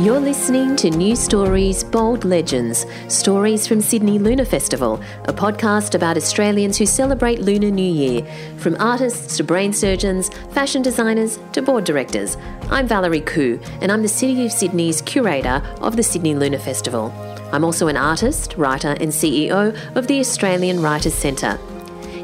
You're 0.00 0.18
listening 0.18 0.74
to 0.76 0.90
New 0.90 1.14
Stories 1.14 1.84
Bold 1.84 2.24
Legends 2.24 2.84
Stories 3.06 3.68
from 3.68 3.80
Sydney 3.80 4.18
Lunar 4.18 4.44
Festival, 4.44 5.00
a 5.26 5.32
podcast 5.32 5.94
about 5.94 6.16
Australians 6.16 6.76
who 6.76 6.84
celebrate 6.84 7.38
Lunar 7.38 7.70
New 7.70 7.92
Year, 7.92 8.26
from 8.56 8.76
artists 8.80 9.36
to 9.36 9.44
brain 9.44 9.72
surgeons, 9.72 10.30
fashion 10.50 10.82
designers 10.82 11.38
to 11.52 11.62
board 11.62 11.84
directors. 11.84 12.36
I'm 12.70 12.88
Valerie 12.88 13.20
Khoo, 13.20 13.64
and 13.80 13.92
I'm 13.92 14.02
the 14.02 14.08
City 14.08 14.44
of 14.44 14.52
Sydney's 14.52 15.00
curator 15.00 15.62
of 15.80 15.94
the 15.94 16.02
Sydney 16.02 16.34
Lunar 16.34 16.58
Festival. 16.58 17.12
I'm 17.52 17.64
also 17.64 17.86
an 17.86 17.96
artist, 17.96 18.56
writer, 18.56 18.96
and 19.00 19.12
CEO 19.12 19.78
of 19.94 20.08
the 20.08 20.18
Australian 20.18 20.82
Writers 20.82 21.14
Centre. 21.14 21.56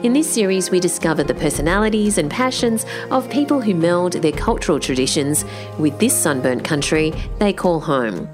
In 0.02 0.14
this 0.14 0.32
series, 0.32 0.70
we 0.70 0.80
discover 0.80 1.22
the 1.22 1.34
personalities 1.34 2.16
and 2.16 2.30
passions 2.30 2.86
of 3.10 3.28
people 3.28 3.60
who 3.60 3.74
meld 3.74 4.14
their 4.14 4.32
cultural 4.32 4.80
traditions 4.80 5.44
with 5.78 5.98
this 5.98 6.18
sunburnt 6.18 6.64
country 6.64 7.12
they 7.38 7.52
call 7.52 7.80
home. 7.80 8.26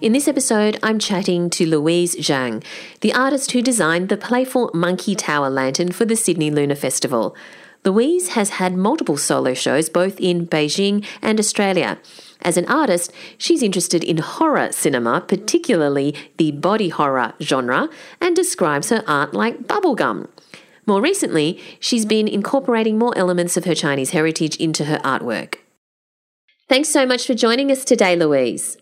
In 0.00 0.12
this 0.12 0.28
episode, 0.28 0.78
I'm 0.84 1.00
chatting 1.00 1.50
to 1.50 1.66
Louise 1.66 2.14
Zhang, 2.14 2.62
the 3.00 3.12
artist 3.12 3.50
who 3.50 3.60
designed 3.60 4.08
the 4.08 4.16
playful 4.16 4.70
Monkey 4.72 5.16
Tower 5.16 5.50
lantern 5.50 5.90
for 5.90 6.04
the 6.04 6.14
Sydney 6.14 6.48
Lunar 6.48 6.76
Festival. 6.76 7.34
Louise 7.84 8.28
has 8.30 8.50
had 8.50 8.76
multiple 8.76 9.16
solo 9.16 9.52
shows 9.52 9.88
both 9.88 10.20
in 10.20 10.46
Beijing 10.46 11.04
and 11.20 11.40
Australia. 11.40 11.98
As 12.42 12.56
an 12.56 12.66
artist, 12.66 13.12
she's 13.36 13.64
interested 13.64 14.04
in 14.04 14.18
horror 14.18 14.70
cinema, 14.70 15.22
particularly 15.22 16.14
the 16.36 16.52
body 16.52 16.90
horror 16.90 17.32
genre, 17.42 17.88
and 18.20 18.36
describes 18.36 18.90
her 18.90 19.02
art 19.08 19.34
like 19.34 19.64
bubblegum. 19.64 20.28
More 20.90 21.00
recently, 21.00 21.62
she's 21.78 22.04
been 22.04 22.26
incorporating 22.26 22.98
more 22.98 23.16
elements 23.16 23.56
of 23.56 23.64
her 23.64 23.76
Chinese 23.76 24.10
heritage 24.10 24.56
into 24.56 24.86
her 24.86 24.98
artwork. 25.04 25.58
Thanks 26.68 26.88
so 26.88 27.06
much 27.06 27.28
for 27.28 27.32
joining 27.32 27.70
us 27.70 27.84
today, 27.84 28.16
Louise. 28.16 28.76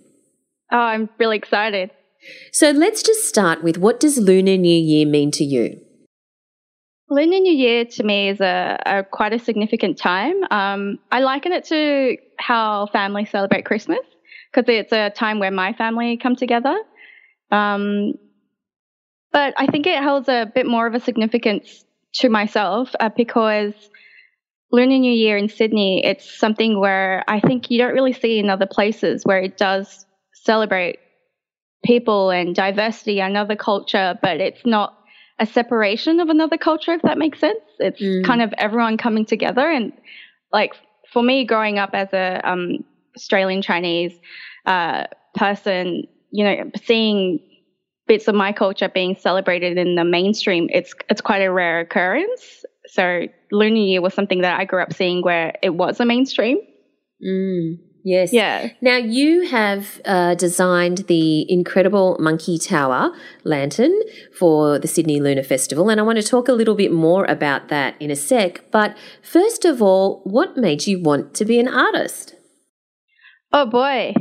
Oh, 0.72 0.78
I'm 0.78 1.10
really 1.18 1.36
excited. 1.36 1.90
So 2.50 2.70
let's 2.70 3.02
just 3.02 3.28
start 3.28 3.62
with 3.62 3.76
what 3.76 4.00
does 4.00 4.16
Lunar 4.16 4.56
New 4.56 4.74
Year 4.74 5.06
mean 5.06 5.30
to 5.32 5.44
you? 5.44 5.82
Lunar 7.10 7.40
New 7.40 7.52
Year 7.52 7.84
to 7.84 8.02
me 8.02 8.30
is 8.30 8.40
a, 8.40 8.78
a 8.86 9.04
quite 9.04 9.34
a 9.34 9.38
significant 9.38 9.98
time. 9.98 10.44
Um, 10.50 10.98
I 11.12 11.20
liken 11.20 11.52
it 11.52 11.66
to 11.66 12.16
how 12.38 12.86
families 12.86 13.28
celebrate 13.28 13.66
Christmas 13.66 14.00
because 14.50 14.66
it's 14.66 14.92
a 14.92 15.10
time 15.10 15.40
where 15.40 15.50
my 15.50 15.74
family 15.74 16.16
come 16.16 16.36
together. 16.36 16.74
Um, 17.50 18.14
but 19.30 19.52
I 19.58 19.66
think 19.66 19.86
it 19.86 20.02
holds 20.02 20.30
a 20.30 20.50
bit 20.54 20.66
more 20.66 20.86
of 20.86 20.94
a 20.94 21.00
significance 21.00 21.84
to 22.20 22.28
myself 22.28 22.90
uh, 23.00 23.10
because 23.16 23.74
Lunar 24.70 24.98
New 24.98 25.12
Year 25.12 25.36
in 25.36 25.48
Sydney, 25.48 26.04
it's 26.04 26.38
something 26.38 26.78
where 26.78 27.24
I 27.26 27.40
think 27.40 27.70
you 27.70 27.78
don't 27.78 27.94
really 27.94 28.12
see 28.12 28.38
in 28.38 28.50
other 28.50 28.66
places 28.66 29.24
where 29.24 29.40
it 29.40 29.56
does 29.56 30.06
celebrate 30.34 30.98
people 31.84 32.30
and 32.30 32.54
diversity 32.54 33.20
and 33.20 33.36
other 33.36 33.56
culture, 33.56 34.18
but 34.20 34.40
it's 34.40 34.64
not 34.66 34.94
a 35.38 35.46
separation 35.46 36.20
of 36.20 36.28
another 36.28 36.58
culture, 36.58 36.92
if 36.92 37.02
that 37.02 37.18
makes 37.18 37.38
sense. 37.38 37.60
It's 37.78 38.00
mm. 38.00 38.24
kind 38.24 38.42
of 38.42 38.52
everyone 38.58 38.98
coming 38.98 39.24
together. 39.24 39.70
And 39.70 39.92
like 40.52 40.72
for 41.12 41.22
me, 41.22 41.44
growing 41.44 41.78
up 41.78 41.90
as 41.92 42.12
a 42.12 42.40
um, 42.44 42.84
Australian 43.16 43.62
Chinese 43.62 44.12
uh, 44.66 45.04
person, 45.34 46.04
you 46.30 46.44
know, 46.44 46.70
seeing 46.84 47.40
bits 48.08 48.26
of 48.26 48.34
my 48.34 48.52
culture 48.52 48.88
being 48.88 49.14
celebrated 49.14 49.78
in 49.78 49.94
the 49.94 50.04
mainstream, 50.04 50.68
it's 50.72 50.94
it's 51.08 51.20
quite 51.20 51.42
a 51.42 51.52
rare 51.52 51.80
occurrence. 51.80 52.64
So 52.86 53.26
Lunar 53.52 53.76
Year 53.76 54.00
was 54.00 54.14
something 54.14 54.40
that 54.40 54.58
I 54.58 54.64
grew 54.64 54.82
up 54.82 54.92
seeing 54.92 55.22
where 55.22 55.54
it 55.62 55.74
was 55.74 56.00
a 56.00 56.04
mainstream. 56.04 56.58
Mm, 57.24 57.78
yes. 58.02 58.32
Yeah. 58.32 58.70
Now 58.80 58.96
you 58.96 59.42
have 59.48 60.00
uh, 60.04 60.34
designed 60.34 60.98
the 61.06 61.50
incredible 61.52 62.16
Monkey 62.18 62.58
Tower 62.58 63.12
lantern 63.44 63.94
for 64.36 64.78
the 64.78 64.88
Sydney 64.88 65.20
Lunar 65.20 65.42
Festival, 65.42 65.90
and 65.90 66.00
I 66.00 66.02
want 66.02 66.18
to 66.18 66.26
talk 66.26 66.48
a 66.48 66.52
little 66.52 66.74
bit 66.74 66.92
more 66.92 67.24
about 67.26 67.68
that 67.68 67.94
in 68.00 68.10
a 68.10 68.16
sec. 68.16 68.70
But 68.70 68.96
first 69.22 69.64
of 69.64 69.82
all, 69.82 70.22
what 70.24 70.56
made 70.56 70.86
you 70.86 71.00
want 71.00 71.34
to 71.34 71.44
be 71.44 71.60
an 71.60 71.68
artist? 71.68 72.34
Oh 73.52 73.66
boy, 73.66 74.14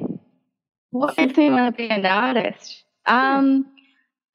what 0.92 1.18
made 1.18 1.38
me 1.38 1.50
want 1.50 1.74
to 1.74 1.78
be 1.78 1.90
an 1.90 2.06
artist? 2.06 2.84
Um, 3.06 3.66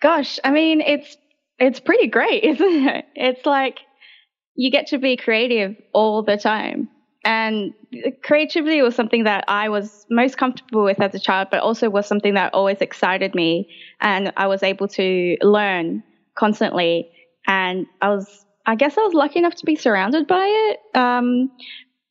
Gosh, 0.02 0.40
I 0.42 0.50
mean, 0.50 0.80
it's 0.80 1.16
it's 1.58 1.80
pretty 1.80 2.08
great, 2.08 2.42
isn't 2.44 2.88
it? 2.88 3.04
It's 3.14 3.46
like 3.46 3.80
you 4.54 4.70
get 4.70 4.88
to 4.88 4.98
be 4.98 5.16
creative 5.16 5.76
all 5.94 6.22
the 6.22 6.36
time. 6.36 6.88
And 7.24 7.72
creativity 8.24 8.82
was 8.82 8.96
something 8.96 9.24
that 9.24 9.44
I 9.46 9.68
was 9.68 10.04
most 10.10 10.36
comfortable 10.38 10.82
with 10.82 11.00
as 11.00 11.14
a 11.14 11.20
child, 11.20 11.48
but 11.52 11.60
also 11.60 11.88
was 11.88 12.06
something 12.06 12.34
that 12.34 12.52
always 12.52 12.78
excited 12.80 13.32
me. 13.32 13.70
And 14.00 14.32
I 14.36 14.48
was 14.48 14.64
able 14.64 14.88
to 14.88 15.36
learn 15.40 16.02
constantly. 16.36 17.08
And 17.46 17.86
I 18.00 18.08
was, 18.08 18.44
I 18.66 18.74
guess 18.74 18.98
I 18.98 19.02
was 19.02 19.14
lucky 19.14 19.38
enough 19.38 19.54
to 19.54 19.64
be 19.64 19.76
surrounded 19.76 20.26
by 20.26 20.44
it. 20.44 20.98
Um, 20.98 21.52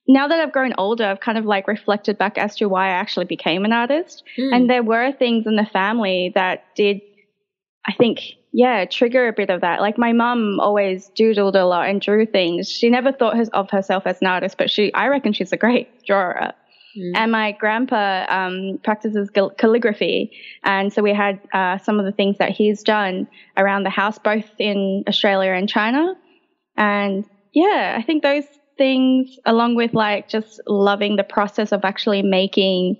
now 0.07 0.29
that 0.29 0.39
I've 0.39 0.53
grown 0.53 0.73
older, 0.77 1.05
I've 1.05 1.19
kind 1.19 1.37
of 1.37 1.45
like 1.45 1.67
reflected 1.67 2.17
back 2.17 2.37
as 2.37 2.55
to 2.57 2.67
why 2.67 2.87
I 2.87 2.91
actually 2.91 3.25
became 3.25 3.65
an 3.65 3.73
artist. 3.73 4.23
Mm. 4.39 4.55
And 4.55 4.69
there 4.69 4.83
were 4.83 5.11
things 5.11 5.45
in 5.45 5.57
the 5.57 5.65
family 5.65 6.31
that 6.35 6.63
did 6.75 7.01
I 7.87 7.93
think, 7.93 8.19
yeah, 8.53 8.85
trigger 8.85 9.27
a 9.27 9.33
bit 9.33 9.49
of 9.49 9.61
that. 9.61 9.81
Like 9.81 9.97
my 9.97 10.13
mum 10.13 10.59
always 10.59 11.09
doodled 11.17 11.55
a 11.55 11.65
lot 11.65 11.89
and 11.89 12.01
drew 12.01 12.25
things. 12.25 12.69
She 12.69 12.89
never 12.89 13.11
thought 13.11 13.37
of 13.53 13.69
herself 13.71 14.03
as 14.05 14.21
an 14.21 14.27
artist, 14.27 14.57
but 14.57 14.69
she, 14.69 14.93
I 14.93 15.07
reckon 15.07 15.33
she's 15.33 15.51
a 15.51 15.57
great 15.57 16.03
drawer. 16.05 16.53
Mm. 16.97 17.11
And 17.15 17.31
my 17.31 17.53
grandpa 17.53 18.25
um, 18.29 18.79
practices 18.83 19.29
calligraphy, 19.57 20.31
and 20.63 20.91
so 20.91 21.01
we 21.01 21.13
had 21.13 21.39
uh, 21.53 21.77
some 21.77 21.99
of 21.99 22.05
the 22.05 22.11
things 22.11 22.37
that 22.39 22.51
he's 22.51 22.83
done 22.83 23.27
around 23.55 23.83
the 23.83 23.89
house, 23.89 24.19
both 24.19 24.45
in 24.59 25.05
Australia 25.07 25.51
and 25.51 25.69
China. 25.69 26.15
And 26.75 27.23
yeah, 27.53 27.95
I 27.97 28.01
think 28.03 28.23
those 28.23 28.43
things, 28.77 29.37
along 29.45 29.75
with 29.75 29.93
like 29.93 30.27
just 30.27 30.59
loving 30.67 31.15
the 31.15 31.23
process 31.23 31.71
of 31.71 31.85
actually 31.85 32.23
making, 32.23 32.97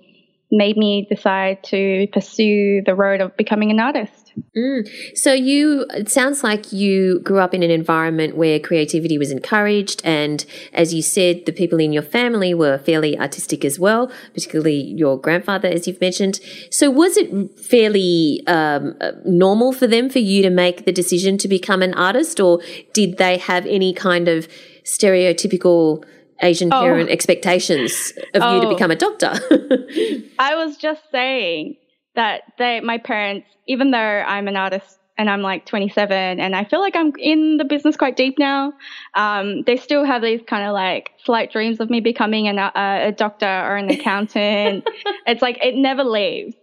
made 0.50 0.76
me 0.76 1.06
decide 1.08 1.62
to 1.64 2.06
pursue 2.12 2.82
the 2.86 2.94
road 2.94 3.20
of 3.20 3.36
becoming 3.36 3.70
an 3.70 3.80
artist. 3.80 4.21
Mm. 4.56 4.88
So 5.16 5.32
you, 5.32 5.86
it 5.90 6.08
sounds 6.08 6.42
like 6.42 6.72
you 6.72 7.20
grew 7.20 7.38
up 7.38 7.54
in 7.54 7.62
an 7.62 7.70
environment 7.70 8.36
where 8.36 8.58
creativity 8.58 9.18
was 9.18 9.30
encouraged, 9.30 10.02
and 10.04 10.44
as 10.72 10.94
you 10.94 11.02
said, 11.02 11.46
the 11.46 11.52
people 11.52 11.78
in 11.78 11.92
your 11.92 12.02
family 12.02 12.54
were 12.54 12.78
fairly 12.78 13.18
artistic 13.18 13.64
as 13.64 13.78
well, 13.78 14.10
particularly 14.34 14.80
your 14.80 15.18
grandfather, 15.18 15.68
as 15.68 15.86
you've 15.86 16.00
mentioned. 16.00 16.40
So 16.70 16.90
was 16.90 17.16
it 17.16 17.58
fairly 17.58 18.42
um, 18.46 18.94
normal 19.24 19.72
for 19.72 19.86
them 19.86 20.08
for 20.08 20.18
you 20.18 20.42
to 20.42 20.50
make 20.50 20.84
the 20.84 20.92
decision 20.92 21.38
to 21.38 21.48
become 21.48 21.82
an 21.82 21.94
artist, 21.94 22.40
or 22.40 22.60
did 22.92 23.18
they 23.18 23.38
have 23.38 23.66
any 23.66 23.92
kind 23.92 24.28
of 24.28 24.48
stereotypical 24.84 26.04
Asian 26.42 26.72
oh. 26.72 26.80
parent 26.80 27.08
expectations 27.08 28.12
of 28.34 28.42
oh. 28.42 28.54
you 28.54 28.60
to 28.62 28.66
oh. 28.66 28.70
become 28.70 28.90
a 28.90 28.96
doctor? 28.96 29.32
I 30.38 30.54
was 30.56 30.76
just 30.76 31.02
saying 31.10 31.76
that 32.14 32.42
they, 32.58 32.80
my 32.80 32.98
parents, 32.98 33.46
even 33.66 33.90
though 33.90 33.98
I'm 33.98 34.48
an 34.48 34.56
artist 34.56 34.98
and 35.18 35.28
I'm 35.28 35.42
like 35.42 35.66
27 35.66 36.40
and 36.40 36.56
I 36.56 36.64
feel 36.64 36.80
like 36.80 36.96
I'm 36.96 37.12
in 37.18 37.56
the 37.56 37.64
business 37.64 37.96
quite 37.96 38.16
deep 38.16 38.38
now, 38.38 38.72
um, 39.14 39.62
they 39.62 39.76
still 39.76 40.04
have 40.04 40.22
these 40.22 40.40
kind 40.46 40.66
of 40.66 40.72
like 40.72 41.10
slight 41.24 41.52
dreams 41.52 41.80
of 41.80 41.90
me 41.90 42.00
becoming 42.00 42.48
an, 42.48 42.58
uh, 42.58 42.72
a 42.74 43.12
doctor 43.12 43.46
or 43.46 43.76
an 43.76 43.90
accountant. 43.90 44.88
it's 45.26 45.42
like 45.42 45.58
it 45.62 45.74
never 45.74 46.04
leaves. 46.04 46.54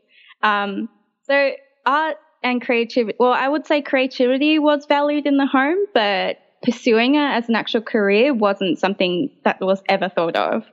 Um, 0.41 0.89
so 1.23 1.51
art 1.85 2.17
and 2.43 2.61
creativity, 2.61 3.15
well, 3.19 3.33
I 3.33 3.47
would 3.47 3.65
say 3.65 3.81
creativity 3.81 4.59
was 4.59 4.85
valued 4.85 5.25
in 5.25 5.37
the 5.37 5.45
home, 5.45 5.85
but 5.93 6.37
pursuing 6.63 7.15
it 7.15 7.19
as 7.19 7.49
an 7.49 7.55
actual 7.55 7.81
career 7.81 8.33
wasn't 8.33 8.79
something 8.79 9.29
that 9.43 9.61
was 9.61 9.81
ever 9.87 10.09
thought 10.09 10.35
of. 10.35 10.63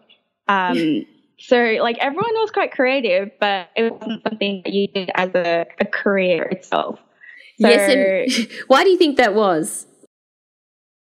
Um, 0.49 1.05
so 1.39 1.57
like 1.81 1.99
everyone 1.99 2.33
was 2.35 2.51
quite 2.51 2.73
creative, 2.73 3.31
but 3.39 3.69
it 3.77 3.93
wasn't 3.93 4.23
something 4.23 4.63
that 4.65 4.73
you 4.73 4.89
did 4.89 5.11
as 5.15 5.35
a, 5.35 5.67
a 5.81 5.85
career 5.85 6.45
itself. 6.45 6.99
So, 7.61 7.69
yes, 7.69 7.91
and 7.91 8.49
why 8.69 8.85
do 8.85 8.91
you 8.91 8.99
think 8.99 9.19
that 9.19 9.35
was? 9.35 9.87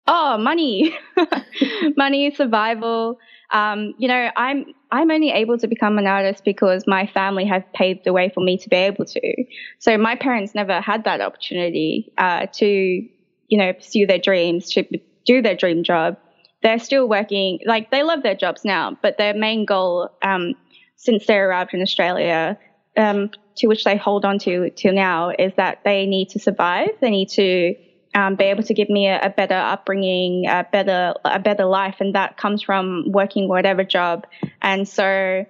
Oh, 0.06 0.38
money, 0.38 0.96
money, 1.96 2.34
survival. 2.34 3.18
Um, 3.52 3.94
you 3.98 4.08
know, 4.08 4.30
I'm 4.36 4.74
I'm 4.90 5.10
only 5.10 5.30
able 5.30 5.58
to 5.58 5.68
become 5.68 5.98
an 5.98 6.06
artist 6.06 6.44
because 6.44 6.84
my 6.86 7.06
family 7.06 7.44
have 7.44 7.70
paved 7.72 8.04
the 8.04 8.12
way 8.12 8.30
for 8.32 8.40
me 8.40 8.56
to 8.58 8.68
be 8.68 8.76
able 8.76 9.04
to. 9.04 9.44
So 9.78 9.96
my 9.98 10.16
parents 10.16 10.54
never 10.54 10.80
had 10.80 11.04
that 11.04 11.20
opportunity 11.20 12.12
uh, 12.18 12.46
to, 12.54 12.66
you 12.66 13.58
know, 13.58 13.72
pursue 13.72 14.06
their 14.06 14.18
dreams, 14.18 14.70
to 14.72 14.84
do 15.26 15.42
their 15.42 15.54
dream 15.54 15.84
job 15.84 16.16
they're 16.62 16.78
still 16.78 17.08
working, 17.08 17.60
like 17.66 17.90
they 17.90 18.02
love 18.02 18.22
their 18.22 18.34
jobs 18.34 18.64
now, 18.64 18.96
but 19.02 19.18
their 19.18 19.34
main 19.34 19.64
goal, 19.64 20.10
um, 20.22 20.54
since 20.96 21.26
they 21.26 21.36
arrived 21.36 21.74
in 21.74 21.82
Australia, 21.82 22.58
um, 22.96 23.30
to 23.56 23.66
which 23.68 23.84
they 23.84 23.96
hold 23.96 24.24
on 24.24 24.38
to 24.40 24.70
till 24.70 24.92
now, 24.92 25.30
is 25.30 25.52
that 25.56 25.80
they 25.84 26.06
need 26.06 26.30
to 26.30 26.38
survive. 26.38 26.88
They 27.00 27.10
need 27.10 27.28
to 27.30 27.74
um, 28.14 28.34
be 28.34 28.44
able 28.44 28.64
to 28.64 28.74
give 28.74 28.88
me 28.88 29.06
a, 29.06 29.20
a, 29.26 29.30
better 29.30 29.54
upbringing, 29.54 30.46
a 30.48 30.66
better 30.70 31.14
a 31.24 31.38
better 31.38 31.64
life, 31.64 31.96
and 32.00 32.14
that 32.14 32.36
comes 32.36 32.62
from 32.62 33.04
working 33.08 33.48
whatever 33.48 33.84
job. 33.84 34.26
And 34.60 34.88
so, 34.88 35.44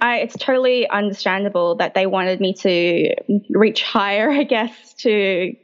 I, 0.00 0.18
it's 0.18 0.36
totally 0.36 0.88
understandable 0.88 1.76
that 1.76 1.94
they 1.94 2.06
wanted 2.06 2.40
me 2.40 2.54
to 2.54 3.14
reach 3.50 3.82
higher, 3.82 4.30
I 4.42 4.44
guess, 4.44 4.94
to 5.00 5.54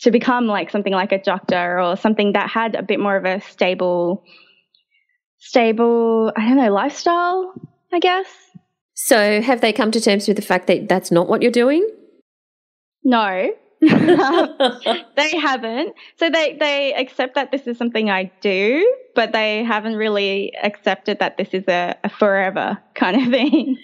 to 0.00 0.10
become 0.10 0.46
like 0.46 0.70
something 0.70 0.92
like 0.92 1.12
a 1.12 1.22
doctor 1.22 1.80
or 1.80 1.96
something 1.96 2.32
that 2.32 2.50
had 2.50 2.74
a 2.74 2.82
bit 2.82 3.00
more 3.00 3.16
of 3.16 3.24
a 3.24 3.40
stable, 3.40 4.24
stable, 5.38 6.32
I 6.36 6.48
don't 6.48 6.56
know, 6.56 6.72
lifestyle, 6.72 7.54
I 7.92 7.98
guess. 7.98 8.26
So, 8.94 9.42
have 9.42 9.60
they 9.60 9.72
come 9.72 9.90
to 9.90 10.00
terms 10.00 10.26
with 10.26 10.36
the 10.36 10.42
fact 10.42 10.68
that 10.68 10.88
that's 10.88 11.10
not 11.10 11.28
what 11.28 11.42
you're 11.42 11.50
doing? 11.50 11.86
No, 13.04 13.52
they 13.80 15.36
haven't. 15.38 15.94
So 16.16 16.30
they 16.30 16.56
they 16.58 16.94
accept 16.94 17.34
that 17.34 17.50
this 17.52 17.66
is 17.66 17.76
something 17.76 18.10
I 18.10 18.32
do, 18.40 18.96
but 19.14 19.32
they 19.32 19.64
haven't 19.64 19.96
really 19.96 20.54
accepted 20.62 21.18
that 21.18 21.36
this 21.36 21.48
is 21.52 21.64
a, 21.68 21.94
a 22.02 22.08
forever 22.08 22.78
kind 22.94 23.20
of 23.20 23.28
thing. 23.28 23.76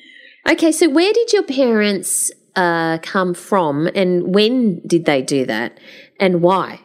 Okay, 0.48 0.72
so 0.72 0.88
where 0.88 1.12
did 1.12 1.32
your 1.32 1.44
parents 1.44 2.32
uh, 2.56 2.98
come 2.98 3.34
from, 3.34 3.88
and 3.94 4.34
when 4.34 4.80
did 4.86 5.04
they 5.04 5.22
do 5.22 5.44
that, 5.46 5.78
and 6.22 6.40
why? 6.40 6.80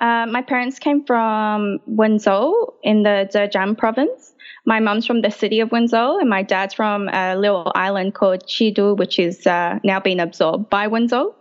Uh, 0.00 0.26
my 0.26 0.42
parents 0.42 0.80
came 0.80 1.04
from 1.04 1.78
Wenzhou 1.88 2.72
in 2.82 3.04
the 3.04 3.30
Zhejiang 3.32 3.78
province. 3.78 4.34
My 4.66 4.80
mom's 4.80 5.06
from 5.06 5.22
the 5.22 5.30
city 5.30 5.60
of 5.60 5.70
Wenzhou, 5.70 6.20
and 6.20 6.28
my 6.28 6.42
dad's 6.42 6.74
from 6.74 7.08
a 7.08 7.36
little 7.36 7.70
island 7.76 8.14
called 8.14 8.42
Qidu, 8.48 8.96
which 8.96 9.20
is 9.20 9.46
uh, 9.46 9.78
now 9.84 10.00
being 10.00 10.18
absorbed 10.18 10.68
by 10.68 10.88
Wenzhou. 10.88 11.32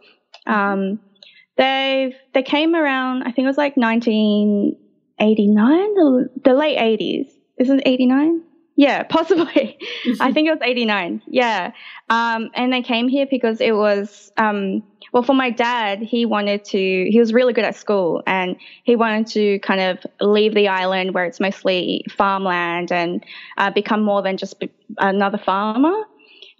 Um, 0.46 1.00
they 1.58 2.16
they 2.34 2.44
came 2.44 2.76
around. 2.76 3.24
I 3.24 3.32
think 3.32 3.46
it 3.46 3.48
was 3.48 3.58
like 3.58 3.78
1989, 3.78 5.96
the, 5.96 6.30
the 6.44 6.54
late 6.54 6.78
80s. 6.78 7.32
Isn't 7.58 7.80
it 7.80 7.88
89? 7.88 8.44
Yeah, 8.76 9.04
possibly. 9.10 9.78
I 10.20 10.32
think 10.34 10.48
it 10.48 10.52
was 10.52 10.62
89. 10.64 11.22
Yeah. 11.28 11.72
Um, 12.10 12.50
and 12.54 12.72
they 12.72 12.82
came 12.82 13.08
here 13.08 13.28
because 13.30 13.62
it 13.62 13.76
was, 13.76 14.32
um, 14.38 14.84
well, 15.14 15.24
for 15.24 15.34
my 15.34 15.50
dad, 15.50 16.00
he 16.00 16.26
wanted 16.26 16.64
to, 16.66 16.78
he 16.78 17.20
was 17.20 17.34
really 17.34 17.54
good 17.54 17.66
at 17.66 17.76
school 17.76 18.24
and 18.26 18.56
he 18.84 18.96
wanted 18.96 19.28
to 19.28 19.60
kind 19.60 19.82
of 19.82 20.06
leave 20.22 20.54
the 20.54 20.68
island 20.68 21.14
where 21.14 21.26
it's 21.26 21.40
mostly 21.40 22.06
farmland 22.10 22.92
and 22.92 23.24
uh, 23.58 23.70
become 23.72 24.02
more 24.04 24.22
than 24.22 24.38
just 24.38 24.56
another 24.98 25.38
farmer. 25.38 26.06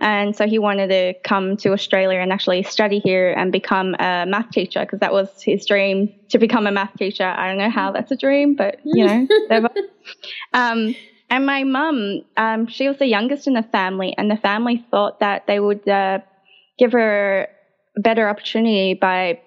And 0.02 0.36
so 0.36 0.48
he 0.48 0.58
wanted 0.58 0.88
to 0.88 1.14
come 1.24 1.58
to 1.58 1.74
Australia 1.74 2.20
and 2.20 2.34
actually 2.34 2.64
study 2.64 2.98
here 2.98 3.32
and 3.34 3.52
become 3.52 3.96
a 4.00 4.26
math 4.26 4.50
teacher 4.50 4.80
because 4.80 5.00
that 5.00 5.14
was 5.14 5.30
his 5.44 5.64
dream 5.68 6.12
to 6.30 6.40
become 6.40 6.66
a 6.66 6.72
math 6.72 6.96
teacher. 6.98 7.24
I 7.24 7.48
don't 7.48 7.60
know 7.60 7.70
how 7.70 7.92
that's 7.92 8.12
a 8.12 8.18
dream, 8.18 8.56
but 8.56 8.80
you 8.84 9.06
know, 9.06 9.28
um, 10.54 10.96
and 11.32 11.46
my 11.46 11.64
mum, 11.64 12.22
um, 12.36 12.68
she 12.68 12.90
was 12.90 12.98
the 12.98 13.08
youngest 13.08 13.48
in 13.48 13.54
the 13.54 13.64
family, 13.64 14.14
and 14.18 14.30
the 14.30 14.36
family 14.36 14.86
thought 14.92 15.22
that 15.22 15.48
they 15.48 15.60
would 15.60 15.88
uh, 15.88 16.20
give 16.78 16.92
her 16.92 17.48
a 17.98 18.02
better 18.02 18.28
opportunity 18.28 18.94
by 18.94 19.40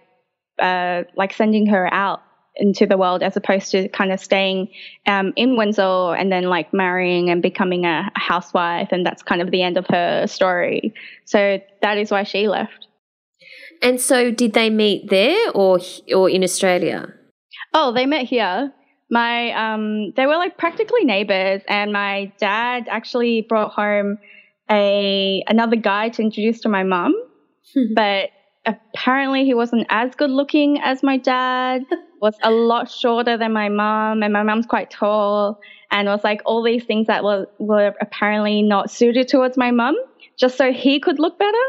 uh, 0.58 1.02
like 1.14 1.34
sending 1.34 1.66
her 1.66 1.92
out 1.92 2.22
into 2.56 2.86
the 2.86 2.96
world 2.96 3.22
as 3.22 3.36
opposed 3.36 3.70
to 3.72 3.88
kind 3.88 4.12
of 4.12 4.20
staying 4.20 4.68
um, 5.06 5.32
in 5.36 5.56
Wenzhou 5.56 6.18
and 6.18 6.32
then 6.32 6.44
like 6.44 6.72
marrying 6.72 7.28
and 7.28 7.42
becoming 7.42 7.84
a, 7.84 8.10
a 8.14 8.20
housewife. 8.20 8.88
And 8.90 9.04
that's 9.04 9.22
kind 9.22 9.42
of 9.42 9.50
the 9.50 9.62
end 9.62 9.76
of 9.76 9.86
her 9.88 10.26
story. 10.26 10.94
So 11.24 11.60
that 11.82 11.98
is 11.98 12.10
why 12.10 12.22
she 12.22 12.48
left. 12.48 12.86
And 13.82 14.00
so 14.00 14.30
did 14.30 14.54
they 14.54 14.70
meet 14.70 15.10
there 15.10 15.50
or, 15.50 15.80
or 16.14 16.30
in 16.30 16.44
Australia? 16.44 17.12
Oh, 17.74 17.92
they 17.92 18.06
met 18.06 18.26
here. 18.26 18.72
My, 19.14 19.52
um, 19.52 20.10
they 20.16 20.26
were 20.26 20.36
like 20.36 20.58
practically 20.58 21.04
neighbors 21.04 21.62
and 21.68 21.92
my 21.92 22.32
dad 22.38 22.88
actually 22.90 23.42
brought 23.42 23.70
home 23.70 24.18
a, 24.68 25.44
another 25.46 25.76
guy 25.76 26.08
to 26.08 26.22
introduce 26.22 26.60
to 26.62 26.68
my 26.68 26.82
mum, 26.82 27.14
but 27.94 28.30
apparently 28.66 29.44
he 29.44 29.54
wasn't 29.54 29.86
as 29.88 30.16
good 30.16 30.30
looking 30.30 30.80
as 30.80 31.04
my 31.04 31.16
dad 31.16 31.84
was 32.20 32.34
a 32.42 32.50
lot 32.50 32.90
shorter 32.90 33.36
than 33.36 33.52
my 33.52 33.68
mom, 33.68 34.24
and 34.24 34.32
my 34.32 34.42
mom's 34.42 34.66
quite 34.66 34.90
tall, 34.90 35.60
and 35.92 36.08
was 36.08 36.24
like 36.24 36.40
all 36.44 36.64
these 36.64 36.82
things 36.82 37.06
that 37.06 37.22
were, 37.22 37.46
were 37.58 37.94
apparently 38.00 38.62
not 38.62 38.90
suited 38.90 39.28
towards 39.28 39.56
my 39.56 39.70
mom, 39.70 39.94
just 40.36 40.56
so 40.56 40.72
he 40.72 40.98
could 40.98 41.20
look 41.20 41.38
better. 41.38 41.66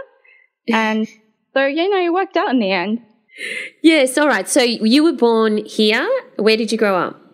And 0.72 1.08
so, 1.54 1.66
you 1.66 1.90
know, 1.90 2.00
it 2.00 2.14
worked 2.14 2.38
out 2.38 2.50
in 2.50 2.60
the 2.60 2.72
end. 2.72 3.02
Yes, 3.84 4.18
all 4.18 4.28
right. 4.28 4.48
So 4.48 4.62
you 4.62 5.04
were 5.04 5.14
born 5.14 5.66
here. 5.66 6.10
Where 6.38 6.58
did 6.58 6.72
you 6.72 6.78
grow 6.78 6.96
up? 6.96 7.25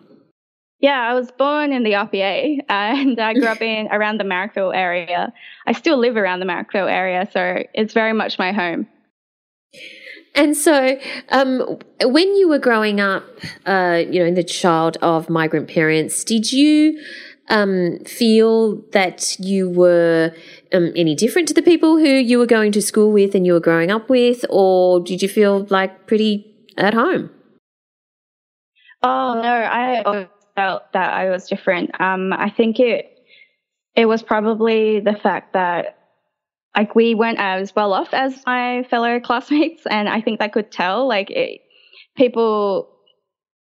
Yeah, 0.82 1.00
I 1.00 1.14
was 1.14 1.30
born 1.30 1.72
in 1.72 1.84
the 1.84 1.92
RPA 1.92 2.58
and 2.68 3.18
I 3.20 3.34
grew 3.34 3.46
up 3.46 3.62
in 3.62 3.86
around 3.92 4.18
the 4.18 4.24
Marrickville 4.24 4.74
area. 4.74 5.32
I 5.64 5.72
still 5.72 5.96
live 5.96 6.16
around 6.16 6.40
the 6.40 6.46
Marrickville 6.46 6.90
area, 6.90 7.28
so 7.32 7.62
it's 7.72 7.94
very 7.94 8.12
much 8.12 8.36
my 8.36 8.52
home. 8.52 8.88
And 10.34 10.56
so, 10.56 10.98
um, 11.28 11.78
when 12.02 12.34
you 12.34 12.48
were 12.48 12.58
growing 12.58 13.00
up, 13.00 13.22
uh, 13.64 14.02
you 14.10 14.24
know, 14.24 14.34
the 14.34 14.42
child 14.42 14.96
of 15.02 15.30
migrant 15.30 15.68
parents, 15.68 16.24
did 16.24 16.52
you 16.52 17.00
um, 17.48 17.98
feel 18.04 18.82
that 18.90 19.38
you 19.38 19.70
were 19.70 20.34
um, 20.72 20.92
any 20.96 21.14
different 21.14 21.46
to 21.48 21.54
the 21.54 21.62
people 21.62 21.98
who 21.98 22.08
you 22.08 22.38
were 22.38 22.46
going 22.46 22.72
to 22.72 22.82
school 22.82 23.12
with 23.12 23.36
and 23.36 23.46
you 23.46 23.52
were 23.52 23.60
growing 23.60 23.92
up 23.92 24.08
with, 24.08 24.44
or 24.50 24.98
did 25.00 25.22
you 25.22 25.28
feel 25.28 25.64
like 25.70 26.08
pretty 26.08 26.44
at 26.76 26.94
home? 26.94 27.30
Oh 29.02 29.40
no, 29.40 29.48
I 29.48 30.28
felt 30.54 30.92
that 30.92 31.12
I 31.12 31.30
was 31.30 31.48
different. 31.48 32.00
Um, 32.00 32.32
I 32.32 32.50
think 32.50 32.80
it 32.80 33.08
it 33.94 34.06
was 34.06 34.22
probably 34.22 35.00
the 35.00 35.14
fact 35.14 35.52
that 35.52 35.98
like 36.74 36.94
we 36.94 37.14
weren't 37.14 37.38
as 37.38 37.74
well 37.76 37.92
off 37.92 38.14
as 38.14 38.42
my 38.46 38.84
fellow 38.84 39.20
classmates, 39.24 39.86
and 39.86 40.08
I 40.08 40.20
think 40.20 40.40
they 40.40 40.48
could 40.48 40.70
tell. 40.70 41.06
Like 41.06 41.30
it, 41.30 41.60
people 42.16 42.88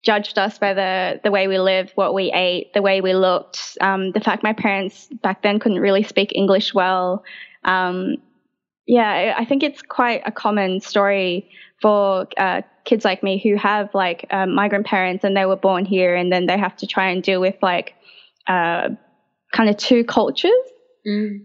judged 0.05 0.39
us 0.39 0.59
by 0.59 0.75
the 0.75 1.21
the 1.23 1.31
way 1.31 1.49
we 1.49 1.59
lived, 1.59 1.93
what 1.95 2.15
we 2.15 2.33
ate, 2.33 2.73
the 2.75 2.83
way 2.83 3.01
we 3.01 3.15
looked. 3.15 3.77
Um, 3.81 4.13
the 4.13 4.21
fact 4.21 4.43
my 4.43 4.53
parents 4.53 5.09
back 5.23 5.43
then 5.43 5.59
couldn't 5.59 5.81
really 5.81 6.03
speak 6.03 6.33
English 6.35 6.75
well. 6.75 7.25
Um, 7.65 8.17
yeah, 8.87 9.35
I 9.37 9.45
think 9.45 9.65
it's 9.65 9.83
quite 9.83 10.23
a 10.25 10.31
common 10.31 10.81
story 10.81 11.51
for 11.83 12.29
uh, 12.39 12.63
kids 12.87 13.05
like 13.05 13.23
me 13.23 13.39
who 13.39 13.57
have 13.57 13.95
like 13.95 14.27
uh, 14.31 14.47
migrant 14.47 14.87
parents 14.87 15.25
and 15.25 15.37
they 15.37 15.45
were 15.45 15.57
born 15.57 15.85
here, 15.85 16.15
and 16.15 16.33
then 16.33 16.47
they 16.47 16.57
have 16.57 16.77
to 16.77 16.87
try 16.87 17.11
and 17.11 17.23
deal 17.23 17.41
with 17.41 17.57
like 17.61 17.95
uh, 18.47 18.89
kind 19.53 19.69
of 19.69 19.77
two 19.77 20.05
cultures. 20.05 20.53
Mm. 21.07 21.45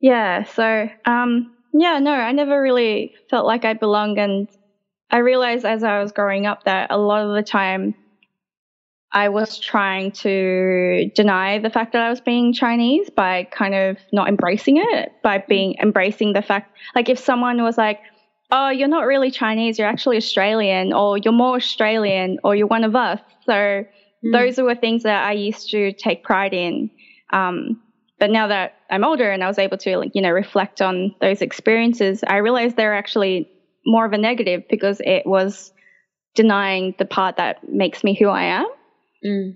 Yeah, 0.00 0.44
so 0.44 0.88
um, 1.04 1.52
yeah, 1.74 1.98
no, 1.98 2.12
I 2.12 2.32
never 2.32 2.62
really 2.62 3.14
felt 3.28 3.44
like 3.44 3.64
I 3.66 3.74
belonged, 3.74 4.18
and 4.18 4.48
I 5.10 5.18
realized 5.18 5.66
as 5.66 5.84
I 5.84 6.00
was 6.00 6.12
growing 6.12 6.46
up 6.46 6.64
that 6.64 6.90
a 6.90 6.96
lot 6.98 7.26
of 7.26 7.34
the 7.34 7.42
time 7.42 7.94
I 9.12 9.30
was 9.30 9.58
trying 9.58 10.12
to 10.12 11.10
deny 11.14 11.58
the 11.58 11.70
fact 11.70 11.92
that 11.92 12.02
I 12.02 12.10
was 12.10 12.20
being 12.20 12.52
Chinese 12.52 13.08
by 13.10 13.48
kind 13.50 13.74
of 13.74 13.96
not 14.12 14.28
embracing 14.28 14.76
it, 14.76 15.12
by 15.22 15.42
being 15.48 15.76
embracing 15.80 16.34
the 16.34 16.42
fact, 16.42 16.76
like 16.94 17.08
if 17.08 17.18
someone 17.18 17.62
was 17.62 17.78
like, 17.78 18.00
"Oh, 18.50 18.70
you're 18.70 18.88
not 18.88 19.06
really 19.06 19.30
Chinese, 19.30 19.78
you're 19.78 19.88
actually 19.88 20.16
Australian," 20.16 20.92
or 20.92 21.18
"You're 21.18 21.32
more 21.32 21.56
Australian," 21.56 22.38
or 22.44 22.54
"You're 22.56 22.66
one 22.66 22.84
of 22.84 22.96
us," 22.96 23.20
so 23.44 23.52
mm. 23.52 24.32
those 24.32 24.58
were 24.58 24.74
things 24.74 25.02
that 25.02 25.24
I 25.24 25.32
used 25.32 25.70
to 25.70 25.92
take 25.92 26.24
pride 26.24 26.54
in. 26.54 26.90
Um, 27.32 27.80
but 28.18 28.30
now 28.30 28.48
that 28.48 28.74
I'm 28.90 29.04
older 29.04 29.30
and 29.30 29.44
I 29.44 29.46
was 29.46 29.58
able 29.58 29.76
to, 29.78 29.96
like, 29.98 30.12
you 30.14 30.22
know, 30.22 30.30
reflect 30.30 30.80
on 30.82 31.14
those 31.20 31.40
experiences, 31.40 32.24
I 32.26 32.38
realized 32.38 32.76
they're 32.76 32.94
actually 32.94 33.48
more 33.86 34.04
of 34.04 34.12
a 34.12 34.18
negative 34.18 34.64
because 34.68 35.00
it 35.04 35.24
was 35.24 35.72
denying 36.34 36.94
the 36.98 37.04
part 37.04 37.36
that 37.36 37.68
makes 37.68 38.02
me 38.02 38.14
who 38.14 38.28
I 38.28 38.44
am. 38.44 38.66
Mm. 39.24 39.54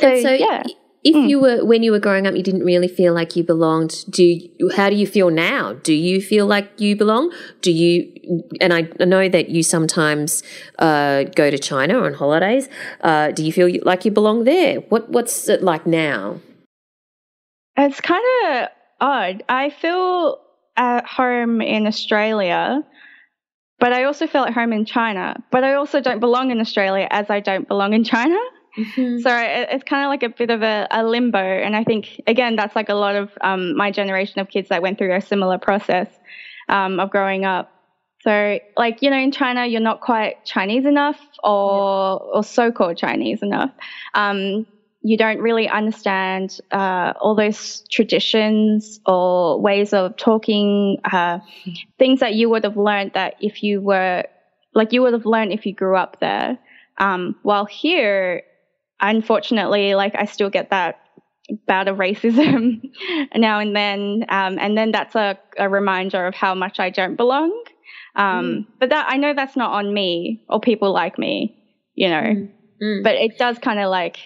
So, 0.00 0.22
so, 0.22 0.30
yeah. 0.32 0.62
If 1.06 1.14
mm. 1.14 1.28
you 1.28 1.38
were 1.38 1.64
when 1.64 1.84
you 1.84 1.92
were 1.92 2.00
growing 2.00 2.26
up, 2.26 2.34
you 2.34 2.42
didn't 2.42 2.64
really 2.64 2.88
feel 2.88 3.14
like 3.14 3.36
you 3.36 3.44
belonged. 3.44 4.04
Do 4.10 4.24
you, 4.24 4.70
how 4.74 4.90
do 4.90 4.96
you 4.96 5.06
feel 5.06 5.30
now? 5.30 5.74
Do 5.74 5.94
you 5.94 6.20
feel 6.20 6.46
like 6.46 6.68
you 6.80 6.96
belong? 6.96 7.32
Do 7.60 7.70
you? 7.70 8.12
And 8.60 8.74
I 8.74 8.88
know 8.98 9.28
that 9.28 9.48
you 9.48 9.62
sometimes 9.62 10.42
uh, 10.80 11.22
go 11.22 11.48
to 11.48 11.58
China 11.58 12.00
on 12.00 12.14
holidays. 12.14 12.68
Uh, 13.02 13.30
do 13.30 13.44
you 13.44 13.52
feel 13.52 13.70
like 13.84 14.04
you 14.04 14.10
belong 14.10 14.42
there? 14.42 14.80
What 14.88 15.08
What's 15.08 15.48
it 15.48 15.62
like 15.62 15.86
now? 15.86 16.40
It's 17.76 18.00
kind 18.00 18.24
of 18.46 18.68
odd. 19.00 19.44
I 19.48 19.70
feel 19.70 20.40
at 20.76 21.06
home 21.06 21.60
in 21.60 21.86
Australia, 21.86 22.82
but 23.78 23.92
I 23.92 24.04
also 24.04 24.26
feel 24.26 24.42
at 24.42 24.54
home 24.54 24.72
in 24.72 24.84
China. 24.84 25.36
But 25.52 25.62
I 25.62 25.74
also 25.74 26.00
don't 26.00 26.18
belong 26.18 26.50
in 26.50 26.58
Australia 26.58 27.06
as 27.12 27.30
I 27.30 27.38
don't 27.38 27.68
belong 27.68 27.92
in 27.92 28.02
China. 28.02 28.40
Mm-hmm. 28.76 29.20
So 29.20 29.30
it's 29.34 29.84
kind 29.84 30.04
of 30.04 30.08
like 30.08 30.22
a 30.22 30.28
bit 30.28 30.50
of 30.50 30.62
a, 30.62 30.86
a, 30.90 31.04
limbo. 31.04 31.38
And 31.38 31.74
I 31.74 31.84
think, 31.84 32.20
again, 32.26 32.56
that's 32.56 32.76
like 32.76 32.88
a 32.88 32.94
lot 32.94 33.16
of 33.16 33.30
um, 33.40 33.76
my 33.76 33.90
generation 33.90 34.40
of 34.40 34.48
kids 34.48 34.68
that 34.68 34.82
went 34.82 34.98
through 34.98 35.14
a 35.14 35.20
similar 35.20 35.58
process 35.58 36.08
um, 36.68 37.00
of 37.00 37.10
growing 37.10 37.44
up. 37.44 37.72
So, 38.22 38.58
like, 38.76 39.02
you 39.02 39.10
know, 39.10 39.18
in 39.18 39.30
China, 39.30 39.66
you're 39.66 39.80
not 39.80 40.00
quite 40.00 40.44
Chinese 40.44 40.84
enough 40.84 41.18
or, 41.42 42.20
or 42.20 42.44
so 42.44 42.72
called 42.72 42.96
Chinese 42.98 43.42
enough. 43.42 43.70
Um, 44.14 44.66
you 45.02 45.16
don't 45.16 45.38
really 45.38 45.68
understand 45.68 46.58
uh, 46.72 47.12
all 47.20 47.36
those 47.36 47.84
traditions 47.92 49.00
or 49.06 49.60
ways 49.60 49.92
of 49.92 50.16
talking, 50.16 50.98
uh, 51.04 51.38
things 51.98 52.18
that 52.20 52.34
you 52.34 52.50
would 52.50 52.64
have 52.64 52.76
learned 52.76 53.12
that 53.14 53.36
if 53.40 53.62
you 53.62 53.80
were 53.80 54.24
like 54.76 54.92
you 54.92 55.02
would 55.02 55.14
have 55.14 55.24
learned 55.24 55.52
if 55.52 55.64
you 55.64 55.74
grew 55.74 55.96
up 55.96 56.20
there. 56.20 56.58
Um, 56.98 57.34
while 57.42 57.64
here, 57.64 58.42
unfortunately, 59.00 59.94
like 59.94 60.14
I 60.14 60.24
still 60.24 60.50
get 60.50 60.70
that 60.70 61.00
bout 61.66 61.88
of 61.88 61.96
racism 61.98 62.82
now 63.36 63.60
and 63.60 63.74
then, 63.74 64.24
um, 64.28 64.58
and 64.58 64.76
then 64.76 64.90
that's 64.92 65.14
a, 65.14 65.38
a, 65.58 65.68
reminder 65.68 66.26
of 66.26 66.34
how 66.34 66.54
much 66.54 66.80
I 66.80 66.90
don't 66.90 67.16
belong. 67.16 67.52
Um, 68.16 68.44
mm. 68.44 68.66
But 68.80 68.90
that 68.90 69.06
I 69.08 69.16
know 69.16 69.34
that's 69.34 69.56
not 69.56 69.72
on 69.72 69.92
me 69.92 70.44
or 70.48 70.60
people 70.60 70.92
like 70.92 71.18
me, 71.18 71.56
you 71.94 72.08
know. 72.08 72.22
Mm. 72.22 72.52
Mm. 72.82 73.02
But 73.04 73.14
it 73.14 73.38
does 73.38 73.58
kind 73.58 73.80
of 73.80 73.90
like 73.90 74.18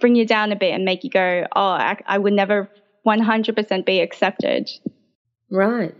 bring 0.00 0.14
you 0.14 0.26
down 0.26 0.52
a 0.52 0.56
bit 0.56 0.72
and 0.72 0.84
make 0.84 1.04
you 1.04 1.10
go, 1.10 1.46
oh, 1.54 1.60
I, 1.60 1.98
I 2.06 2.18
would 2.18 2.32
never 2.32 2.70
100% 3.06 3.84
be 3.84 4.00
accepted. 4.00 4.68
Right. 5.50 5.94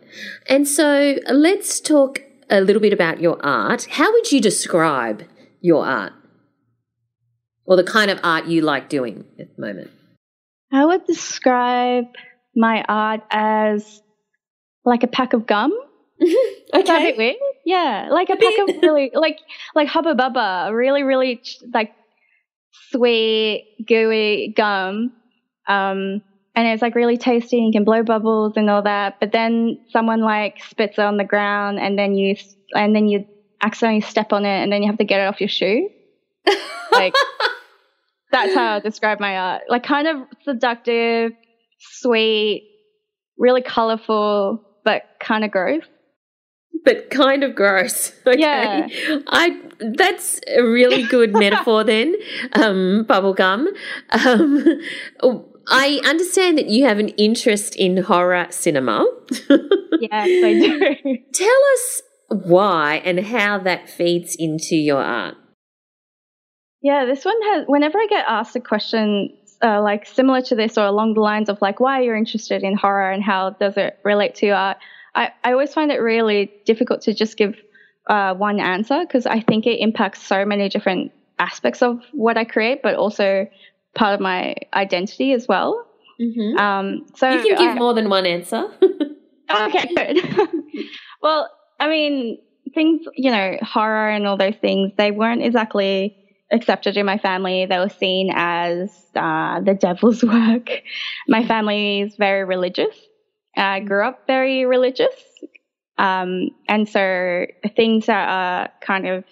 And 0.49 0.69
so 0.69 1.17
let's 1.31 1.81
talk 1.81 2.23
a 2.51 2.61
little 2.61 2.81
bit 2.81 2.93
about 2.93 3.21
your 3.21 3.45
art. 3.45 3.87
How 3.91 4.13
would 4.13 4.31
you 4.31 4.41
describe 4.41 5.25
your 5.61 5.85
art? 5.87 6.13
Or 7.69 7.77
the 7.77 7.85
kind 7.85 8.11
of 8.11 8.19
art 8.25 8.47
you 8.47 8.63
like 8.63 8.89
doing 8.89 9.27
at 9.39 9.55
the 9.55 9.61
moment? 9.61 9.91
I 10.73 10.87
would 10.87 11.05
describe 11.07 12.07
my 12.57 12.83
art 12.89 13.21
as 13.31 14.03
like 14.87 15.03
a 15.03 15.07
pack 15.07 15.35
of 15.35 15.47
gum. 15.47 15.73
okay. 16.75 17.15
weird? 17.17 17.37
Yeah, 17.67 18.09
like 18.11 18.31
a, 18.31 18.33
a 18.33 18.37
pack 18.37 18.59
of 18.59 18.83
really 18.83 19.11
like 19.15 19.39
like 19.75 19.89
Hubba 19.89 20.15
Bubba, 20.15 20.75
really 20.75 21.03
really 21.03 21.43
like 21.73 21.93
sweet 22.91 23.67
gooey 23.87 24.55
gum. 24.57 25.13
Um, 25.69 26.23
and 26.55 26.67
it's 26.67 26.81
like 26.81 26.95
really 26.95 27.19
tasty 27.19 27.59
and 27.59 27.67
you 27.67 27.73
can 27.73 27.85
blow 27.85 28.03
bubbles 28.03 28.55
and 28.57 28.69
all 28.71 28.83
that. 28.83 29.21
But 29.21 29.33
then 29.33 29.79
someone 29.91 30.23
like 30.23 30.65
spits 30.65 30.99
it 30.99 31.03
on 31.03 31.19
the 31.19 31.25
ground 31.25 31.79
and 31.79 31.99
then 31.99 32.15
you 32.15 32.35
and 32.75 32.97
then 32.97 33.09
you 33.09 33.27
accidentally 33.61 34.01
step 34.01 34.33
on 34.33 34.45
it 34.45 34.63
and 34.63 34.73
then 34.73 34.83
you 34.83 34.89
have 34.89 34.99
to 34.99 35.05
get 35.05 35.21
it 35.21 35.27
off 35.27 35.41
your 35.41 35.51
shoe. 35.51 35.91
like 36.93 37.15
that's 38.31 38.55
how 38.55 38.77
I 38.77 38.81
describe 38.81 39.21
my 39.21 39.37
art. 39.37 39.63
Like 39.69 39.83
kind 39.83 40.07
of 40.07 40.17
seductive, 40.45 41.33
sweet, 41.79 42.69
really 43.39 43.63
colorful, 43.63 44.63
but 44.85 45.03
kind 45.21 45.45
of 45.45 45.51
gross. 45.51 45.83
But 46.85 47.11
kind 47.11 47.45
of 47.45 47.55
gross. 47.55 48.13
Okay. 48.27 48.41
Yeah. 48.41 49.19
I 49.29 49.59
that's 49.81 50.41
a 50.55 50.63
really 50.63 51.03
good 51.05 51.33
metaphor 51.45 51.83
then. 51.85 52.15
Um, 52.53 53.07
bubblegum. 53.09 53.69
Um, 54.11 55.45
I 55.71 56.01
understand 56.05 56.59
that 56.59 56.69
you 56.69 56.85
have 56.85 56.99
an 56.99 57.09
interest 57.11 57.77
in 57.77 57.99
horror 57.99 58.47
cinema. 58.51 59.07
yes, 60.01 60.11
I 60.13 60.97
do. 61.03 61.19
Tell 61.33 61.61
us 61.75 62.03
why 62.29 63.03
and 63.05 63.21
how 63.21 63.59
that 63.59 63.89
feeds 63.89 64.35
into 64.39 64.77
your 64.77 65.03
art. 65.03 65.37
Yeah, 66.83 67.05
this 67.05 67.25
one 67.25 67.41
has, 67.43 67.65
whenever 67.67 67.99
I 67.99 68.07
get 68.09 68.25
asked 68.29 68.55
a 68.57 68.61
question 68.61 69.37
uh, 69.63 69.83
like 69.83 70.07
similar 70.07 70.41
to 70.43 70.55
this 70.55 70.79
or 70.79 70.85
along 70.85 71.15
the 71.15 71.21
lines 71.21 71.49
of 71.49 71.61
like 71.61 71.81
why 71.81 72.01
you're 72.01 72.17
interested 72.17 72.63
in 72.63 72.77
horror 72.77 73.11
and 73.11 73.23
how 73.23 73.51
does 73.51 73.77
it 73.77 73.99
relate 74.05 74.35
to 74.37 74.51
art, 74.51 74.79
I, 75.15 75.31
I 75.43 75.53
always 75.53 75.75
find 75.75 75.91
it 75.91 75.97
really 75.97 76.53
difficult 76.65 77.03
to 77.03 77.15
just 77.15 77.37
give 77.37 77.57
uh, 78.07 78.35
one 78.35 78.61
answer 78.61 79.01
because 79.01 79.27
I 79.27 79.41
think 79.41 79.67
it 79.67 79.81
impacts 79.81 80.23
so 80.23 80.45
many 80.45 80.69
different 80.69 81.13
aspects 81.39 81.83
of 81.83 82.01
what 82.13 82.37
I 82.37 82.45
create, 82.45 82.83
but 82.83 82.95
also 82.95 83.49
part 83.95 84.15
of 84.15 84.21
my 84.21 84.55
identity 84.75 85.33
as 85.33 85.49
well. 85.49 85.85
Mm-hmm. 86.21 86.59
Um, 86.59 87.07
so 87.17 87.31
you 87.31 87.43
can 87.43 87.59
give 87.59 87.77
I, 87.77 87.79
more 87.79 87.95
than 87.95 88.09
one 88.09 88.27
answer. 88.27 88.65
okay, 89.51 89.89
good. 89.95 90.49
well, 91.23 91.51
I 91.81 91.89
mean, 91.89 92.39
things 92.75 93.07
you 93.15 93.31
know, 93.31 93.57
horror 93.63 94.11
and 94.11 94.27
all 94.27 94.37
those 94.37 94.57
things, 94.61 94.93
they 94.97 95.11
weren't 95.11 95.43
exactly 95.43 96.17
accepted 96.53 96.97
in 96.97 97.07
my 97.07 97.19
family. 97.19 97.67
They 97.67 97.79
were 97.79 97.89
seen 97.89 98.31
as 98.35 98.91
uh, 99.15 99.61
the 99.61 99.75
devil's 99.75 100.23
work. 100.25 100.71
My 101.27 101.47
family 101.47 102.01
is 102.01 102.17
very 102.17 102.45
religious. 102.45 102.97
I 103.57 103.81
grew 103.81 104.07
up 104.07 104.27
very 104.27 104.65
religious. 104.65 105.15
Um, 105.99 106.51
and 106.69 106.89
so 106.89 107.47
things 107.75 108.07
that 108.07 108.29
are 108.29 108.71
kind 108.81 109.07
of 109.07 109.25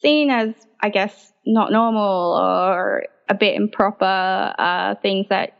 seen 0.00 0.30
as, 0.30 0.54
I 0.82 0.88
guess, 0.88 1.32
not 1.44 1.70
normal 1.70 2.36
or 2.40 3.04
a 3.28 3.34
bit 3.34 3.54
improper 3.54 4.54
uh, 4.58 4.94
things 5.02 5.26
that 5.28 5.52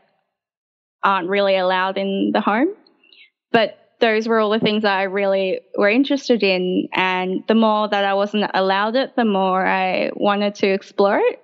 aren't 1.03 1.29
really 1.29 1.55
allowed 1.55 1.97
in 1.97 2.31
the 2.33 2.41
home. 2.41 2.69
But 3.51 3.77
those 3.99 4.27
were 4.27 4.39
all 4.39 4.49
the 4.51 4.59
things 4.59 4.83
that 4.83 4.97
I 4.97 5.03
really 5.03 5.61
were 5.77 5.89
interested 5.89 6.43
in. 6.43 6.87
And 6.93 7.43
the 7.47 7.55
more 7.55 7.87
that 7.87 8.05
I 8.05 8.13
wasn't 8.13 8.49
allowed 8.53 8.95
it, 8.95 9.15
the 9.15 9.25
more 9.25 9.65
I 9.65 10.11
wanted 10.15 10.55
to 10.55 10.67
explore 10.67 11.19
it. 11.19 11.39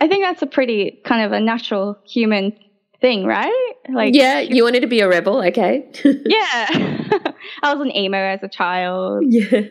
I 0.00 0.08
think 0.08 0.24
that's 0.24 0.42
a 0.42 0.46
pretty 0.46 1.00
kind 1.04 1.24
of 1.24 1.32
a 1.32 1.40
natural 1.40 1.98
human 2.06 2.56
thing, 3.00 3.24
right? 3.24 3.72
Like, 3.88 4.14
yeah, 4.14 4.40
you 4.40 4.64
wanted 4.64 4.80
to 4.80 4.86
be 4.86 5.00
a 5.00 5.08
rebel, 5.08 5.42
okay? 5.44 5.86
yeah, 6.04 6.66
I 7.62 7.74
was 7.74 7.80
an 7.80 7.94
emo 7.94 8.18
as 8.18 8.42
a 8.42 8.48
child. 8.48 9.24
Yeah. 9.26 9.62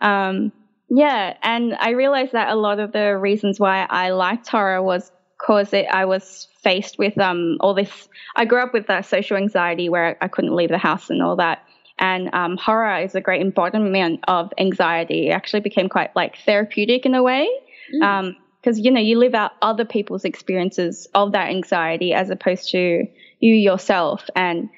Um, 0.00 0.52
yeah, 0.90 1.36
and 1.42 1.74
I 1.74 1.90
realized 1.90 2.32
that 2.32 2.48
a 2.48 2.54
lot 2.54 2.80
of 2.80 2.92
the 2.92 3.16
reasons 3.16 3.60
why 3.60 3.86
I 3.90 4.10
liked 4.10 4.48
horror 4.48 4.82
was 4.82 5.10
because 5.48 5.72
I 5.72 6.04
was 6.04 6.46
faced 6.62 6.98
with 6.98 7.18
um 7.18 7.56
all 7.60 7.74
this. 7.74 8.08
I 8.36 8.44
grew 8.44 8.62
up 8.62 8.74
with 8.74 8.88
uh, 8.90 9.02
social 9.02 9.36
anxiety 9.36 9.88
where 9.88 10.18
I 10.20 10.28
couldn't 10.28 10.54
leave 10.54 10.68
the 10.68 10.78
house 10.78 11.08
and 11.08 11.22
all 11.22 11.36
that. 11.36 11.64
And 11.98 12.32
um, 12.32 12.56
horror 12.56 13.00
is 13.00 13.14
a 13.14 13.20
great 13.20 13.40
embodiment 13.40 14.20
of 14.28 14.52
anxiety. 14.58 15.28
It 15.28 15.32
actually 15.32 15.60
became 15.60 15.88
quite 15.88 16.14
like 16.14 16.36
therapeutic 16.44 17.06
in 17.06 17.14
a 17.14 17.22
way. 17.22 17.48
Mm. 17.94 18.02
Um, 18.04 18.36
because 18.60 18.80
you 18.80 18.90
know 18.90 19.00
you 19.00 19.18
live 19.18 19.34
out 19.34 19.52
other 19.62 19.84
people's 19.84 20.24
experiences 20.24 21.06
of 21.14 21.32
that 21.32 21.48
anxiety 21.48 22.12
as 22.12 22.28
opposed 22.28 22.68
to 22.70 23.06
you 23.40 23.54
yourself 23.54 24.28
and 24.34 24.68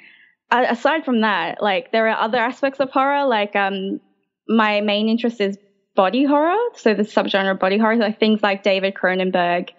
aside 0.51 1.03
from 1.05 1.23
that 1.23 1.63
like 1.63 1.91
there 1.91 2.07
are 2.09 2.21
other 2.21 2.37
aspects 2.37 2.79
of 2.79 2.91
horror 2.91 3.27
like 3.27 3.57
um 3.57 3.99
my 4.47 4.83
main 4.83 5.09
interest 5.09 5.41
is 5.41 5.57
body 5.97 6.25
horror 6.25 6.59
so 6.75 6.93
the 6.93 7.05
subgenre 7.05 7.53
of 7.53 7.59
body 7.59 7.79
horror 7.79 7.97
like 7.97 8.21
things 8.21 8.43
like 8.43 8.63
david 8.63 8.95
cronenberg 8.95 9.71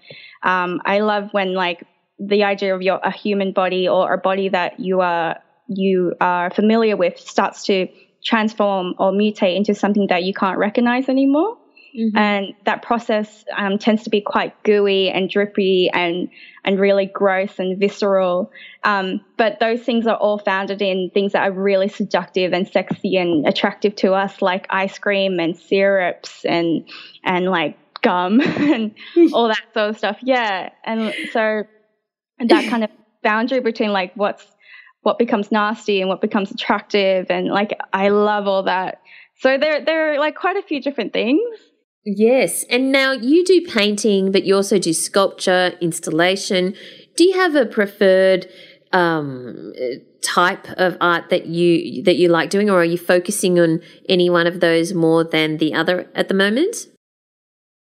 um, 0.44 0.82
i 0.86 1.00
love 1.00 1.30
when 1.32 1.54
like 1.54 1.84
the 2.20 2.44
idea 2.44 2.76
of 2.76 2.82
your 2.82 3.00
a 3.04 3.12
human 3.12 3.52
body 3.52 3.88
or 3.88 4.14
a 4.14 4.18
body 4.18 4.50
that 4.50 4.80
you 4.80 5.02
are 5.02 5.38
you 5.68 6.14
are 6.22 6.50
familiar 6.50 6.96
with 6.96 7.18
starts 7.18 7.66
to 7.66 7.88
transform 8.24 8.94
or 9.00 9.12
mutate 9.12 9.56
into 9.56 9.74
something 9.74 10.08
that 10.08 10.24
you 10.24 10.34
can't 10.34 10.58
recognize 10.58 11.10
anymore 11.10 11.58
Mm-hmm. 11.98 12.18
And 12.18 12.54
that 12.66 12.82
process 12.82 13.44
um, 13.58 13.78
tends 13.78 14.04
to 14.04 14.10
be 14.10 14.22
quite 14.22 14.62
gooey 14.64 15.10
and 15.10 15.30
drippy 15.30 15.90
and 15.94 16.30
and 16.64 16.80
really 16.80 17.06
gross 17.06 17.60
and 17.60 17.78
visceral. 17.80 18.52
Um, 18.84 19.22
but 19.36 19.60
those 19.60 19.82
things 19.82 20.08
are 20.08 20.16
all 20.16 20.38
founded 20.38 20.82
in 20.82 21.12
things 21.14 21.34
that 21.34 21.42
are 21.42 21.52
really 21.52 21.90
seductive 21.90 22.54
and 22.54 22.68
sexy 22.68 23.18
and 23.18 23.46
attractive 23.48 23.96
to 23.98 24.14
us, 24.14 24.42
like 24.42 24.68
ice 24.70 25.00
cream 25.00 25.40
and 25.40 25.58
syrups 25.58 26.46
and 26.46 26.88
and 27.26 27.46
like 27.46 27.78
gum 28.02 28.42
and 28.46 28.94
all 29.34 29.48
that 29.48 29.64
sort 29.74 29.90
of 29.90 29.98
stuff. 29.98 30.18
Yeah, 30.22 30.70
and 30.84 31.14
so 31.32 31.64
that 32.40 32.70
kind 32.70 32.84
of 32.84 32.90
boundary 33.24 33.60
between 33.60 33.92
like 33.92 34.14
what's 34.16 34.46
what 35.02 35.18
becomes 35.18 35.52
nasty 35.52 36.00
and 36.02 36.10
what 36.10 36.22
becomes 36.22 36.52
attractive 36.52 37.28
and 37.30 37.48
like 37.48 37.78
I 37.94 38.10
love 38.10 38.48
all 38.48 38.64
that. 38.64 39.02
So 39.40 39.58
there 39.58 39.84
there 39.84 40.14
are 40.14 40.20
like 40.20 40.36
quite 40.36 40.58
a 40.58 40.62
few 40.62 40.82
different 40.82 41.14
things. 41.14 41.42
Yes. 42.04 42.64
And 42.70 42.92
now 42.92 43.12
you 43.12 43.46
do 43.46 43.62
painting, 43.68 44.32
but 44.32 44.44
you 44.44 44.56
also 44.56 44.80
do 44.80 44.92
sculpture, 44.92 45.74
installation. 45.82 46.74
Do 47.16 47.24
you 47.24 47.34
have 47.34 47.56
a 47.56 47.66
preferred 47.66 48.48
um, 48.92 49.74
type 50.24 50.68
of 50.72 50.98
art 51.00 51.30
that 51.30 51.46
you 51.46 52.04
that 52.04 52.18
you 52.18 52.30
like 52.30 52.50
doing, 52.50 52.70
or 52.70 52.82
are 52.82 52.86
you 52.86 52.98
focusing 52.98 53.60
on 53.60 53.82
any 54.10 54.30
one 54.30 54.48
of 54.48 54.60
those 54.60 54.94
more 54.94 55.24
than 55.24 55.58
the 55.58 55.74
other 55.74 56.10
at 56.16 56.28
the 56.28 56.34
moment? 56.34 56.88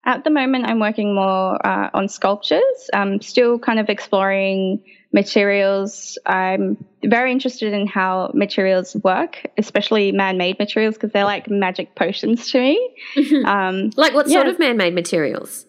At 0.07 0.23
the 0.23 0.29
moment, 0.29 0.65
I'm 0.65 0.79
working 0.79 1.13
more 1.13 1.59
uh, 1.67 1.89
on 1.93 2.07
sculptures. 2.07 2.89
I'm 2.93 3.19
still 3.19 3.59
kind 3.59 3.77
of 3.77 3.89
exploring 3.89 4.81
materials. 5.11 6.17
I'm 6.25 6.77
very 7.03 7.29
interested 7.29 7.73
in 7.73 7.87
how 7.87 8.31
materials 8.33 8.95
work, 9.03 9.45
especially 9.57 10.13
man-made 10.13 10.59
materials, 10.59 10.95
because 10.95 11.11
they're 11.11 11.25
like 11.25 11.49
magic 11.49 11.93
potions 11.95 12.49
to 12.51 12.59
me. 12.59 12.95
Mm-hmm. 13.17 13.45
Um, 13.57 13.91
like 13.97 14.13
what 14.13 14.27
yeah. 14.27 14.35
sort 14.35 14.47
of 14.47 14.59
man-made 14.59 14.95
materials? 14.95 15.65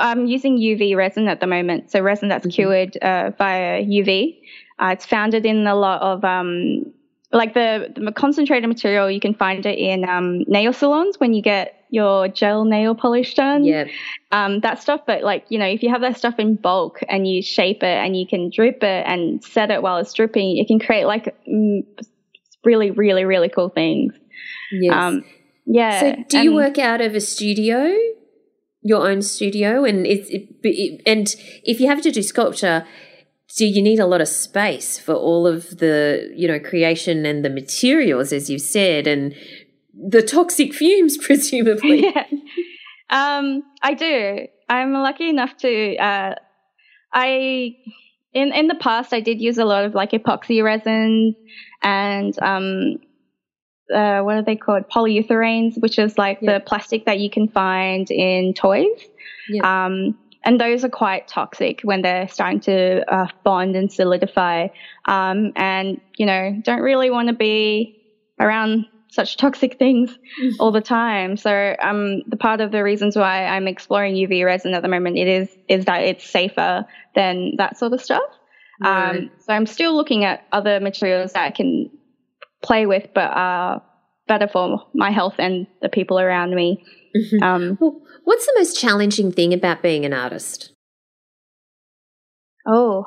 I'm 0.00 0.26
using 0.26 0.58
UV 0.58 0.96
resin 0.96 1.28
at 1.28 1.40
the 1.40 1.46
moment, 1.46 1.90
so 1.90 2.00
resin 2.00 2.28
that's 2.28 2.46
mm-hmm. 2.46 2.54
cured 2.54 2.96
uh, 2.96 3.32
via 3.36 3.84
UV. 3.84 4.38
Uh, 4.78 4.90
it's 4.92 5.04
founded 5.04 5.44
in 5.44 5.66
a 5.66 5.74
lot 5.74 6.00
of 6.00 6.24
um, 6.24 6.92
like 7.30 7.52
the, 7.52 7.92
the, 7.94 8.12
concentrated 8.12 8.68
material. 8.68 9.10
You 9.10 9.20
can 9.20 9.34
find 9.34 9.66
it 9.66 9.78
in 9.78 10.08
um, 10.08 10.44
nail 10.46 10.72
salons 10.72 11.18
when 11.18 11.34
you 11.34 11.42
get 11.42 11.81
your 11.92 12.26
gel 12.26 12.64
nail 12.64 12.94
polish 12.94 13.34
done. 13.34 13.64
Yeah. 13.64 13.84
Um, 14.32 14.60
that 14.60 14.80
stuff, 14.80 15.02
but 15.06 15.22
like, 15.22 15.44
you 15.50 15.58
know, 15.58 15.66
if 15.66 15.82
you 15.82 15.90
have 15.90 16.00
that 16.00 16.16
stuff 16.16 16.38
in 16.38 16.56
bulk 16.56 17.00
and 17.06 17.28
you 17.28 17.42
shape 17.42 17.82
it 17.82 17.98
and 17.98 18.16
you 18.16 18.26
can 18.26 18.50
drip 18.50 18.82
it 18.82 19.04
and 19.06 19.44
set 19.44 19.70
it 19.70 19.82
while 19.82 19.98
it's 19.98 20.14
dripping, 20.14 20.56
you 20.56 20.66
can 20.66 20.80
create 20.80 21.04
like 21.04 21.36
mm, 21.46 21.82
really, 22.64 22.90
really, 22.90 23.26
really 23.26 23.50
cool 23.50 23.68
things. 23.68 24.14
Yes. 24.72 24.94
Um, 24.94 25.24
yeah. 25.66 26.00
so 26.00 26.24
do 26.30 26.38
you 26.38 26.50
and- 26.50 26.56
work 26.56 26.78
out 26.78 27.02
of 27.02 27.14
a 27.14 27.20
studio? 27.20 27.92
Your 28.84 29.08
own 29.08 29.22
studio, 29.22 29.84
and 29.84 30.04
it's 30.04 30.28
it, 30.30 30.48
it, 30.64 31.02
and 31.06 31.32
if 31.62 31.78
you 31.78 31.86
have 31.86 32.02
to 32.02 32.10
do 32.10 32.20
sculpture, 32.20 32.84
do 33.56 33.64
you 33.64 33.80
need 33.80 34.00
a 34.00 34.06
lot 34.06 34.20
of 34.20 34.26
space 34.26 34.98
for 34.98 35.14
all 35.14 35.46
of 35.46 35.78
the 35.78 36.32
you 36.34 36.48
know 36.48 36.58
creation 36.58 37.24
and 37.24 37.44
the 37.44 37.48
materials, 37.48 38.32
as 38.32 38.50
you 38.50 38.58
said, 38.58 39.06
and 39.06 39.36
the 39.94 40.22
toxic 40.22 40.74
fumes, 40.74 41.16
presumably? 41.22 42.02
yeah. 42.14 42.24
Um, 43.10 43.62
I 43.82 43.94
do. 43.94 44.46
I'm 44.68 44.92
lucky 44.92 45.28
enough 45.28 45.56
to. 45.58 45.96
Uh, 45.96 46.34
I 47.12 47.76
in 48.32 48.52
in 48.52 48.68
the 48.68 48.74
past 48.74 49.12
I 49.12 49.20
did 49.20 49.40
use 49.40 49.58
a 49.58 49.64
lot 49.66 49.84
of 49.84 49.94
like 49.94 50.12
epoxy 50.12 50.64
resins 50.64 51.36
and 51.82 52.38
um, 52.42 52.96
uh, 53.94 54.20
what 54.22 54.36
are 54.36 54.42
they 54.42 54.56
called? 54.56 54.84
Polyurethanes, 54.88 55.74
which 55.80 55.98
is 55.98 56.16
like 56.16 56.38
Yeah. 56.40 56.54
the 56.54 56.60
plastic 56.64 57.04
that 57.04 57.18
you 57.18 57.28
can 57.28 57.48
find 57.48 58.10
in 58.10 58.54
toys. 58.54 58.86
Yeah. 59.50 59.84
Um, 59.86 60.18
and 60.44 60.60
those 60.60 60.82
are 60.84 60.88
quite 60.88 61.28
toxic 61.28 61.82
when 61.82 62.02
they're 62.02 62.26
starting 62.28 62.60
to 62.60 63.04
uh, 63.14 63.26
bond 63.44 63.76
and 63.76 63.92
solidify. 63.92 64.68
Um, 65.04 65.52
and 65.56 66.00
you 66.16 66.24
know, 66.26 66.58
don't 66.64 66.80
really 66.80 67.10
want 67.10 67.28
to 67.28 67.34
be 67.34 68.00
around 68.40 68.86
such 69.12 69.36
toxic 69.36 69.78
things 69.78 70.18
all 70.58 70.72
the 70.72 70.80
time. 70.80 71.36
So 71.36 71.76
um, 71.80 72.22
the 72.28 72.36
part 72.36 72.60
of 72.60 72.72
the 72.72 72.82
reasons 72.82 73.14
why 73.16 73.46
I'm 73.46 73.68
exploring 73.68 74.14
UV 74.14 74.44
resin 74.44 74.74
at 74.74 74.82
the 74.82 74.88
moment 74.88 75.16
it 75.18 75.28
is 75.28 75.48
is 75.68 75.84
that 75.84 76.02
it's 76.02 76.28
safer 76.28 76.84
than 77.14 77.52
that 77.58 77.78
sort 77.78 77.92
of 77.92 78.00
stuff. 78.02 78.22
Right. 78.82 79.10
Um, 79.18 79.30
so 79.38 79.52
I'm 79.52 79.66
still 79.66 79.94
looking 79.94 80.24
at 80.24 80.44
other 80.50 80.80
materials 80.80 81.34
that 81.34 81.44
I 81.44 81.50
can 81.50 81.90
play 82.62 82.86
with, 82.86 83.08
but 83.14 83.30
are 83.32 83.82
better 84.26 84.48
for 84.48 84.86
my 84.94 85.10
health 85.10 85.34
and 85.38 85.66
the 85.82 85.88
people 85.88 86.18
around 86.18 86.54
me. 86.54 86.82
Um, 87.42 87.76
Well, 87.80 88.00
what's 88.24 88.46
the 88.46 88.54
most 88.56 88.80
challenging 88.80 89.30
thing 89.32 89.52
about 89.52 89.82
being 89.82 90.04
an 90.04 90.12
artist? 90.14 90.72
oh, 92.66 93.04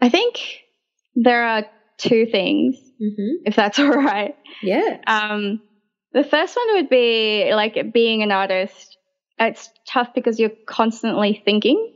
I 0.00 0.08
think 0.10 0.60
there 1.16 1.42
are 1.42 1.64
two 1.96 2.26
things, 2.26 2.76
Mm-hmm. 3.00 3.46
if 3.46 3.56
that's 3.56 3.78
all 3.78 3.88
right. 3.88 4.36
Yeah. 4.62 4.98
Um, 5.06 5.60
the 6.12 6.24
first 6.24 6.56
one 6.56 6.74
would 6.74 6.88
be 6.88 7.50
like 7.52 7.92
being 7.92 8.22
an 8.22 8.32
artist. 8.32 8.96
It's 9.38 9.70
tough 9.88 10.08
because 10.14 10.40
you're 10.40 10.52
constantly 10.66 11.40
thinking. 11.44 11.94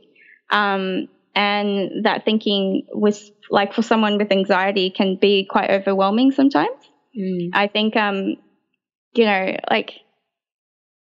Um, 0.49 1.07
and 1.35 2.05
that 2.05 2.25
thinking 2.25 2.85
was 2.93 3.31
like 3.49 3.73
for 3.73 3.81
someone 3.81 4.17
with 4.17 4.31
anxiety 4.31 4.89
can 4.89 5.17
be 5.19 5.45
quite 5.49 5.71
overwhelming 5.71 6.31
sometimes. 6.31 6.77
Mm. 7.17 7.49
I 7.53 7.67
think, 7.67 7.95
um, 7.95 8.35
you 9.13 9.25
know, 9.25 9.57
like 9.69 9.93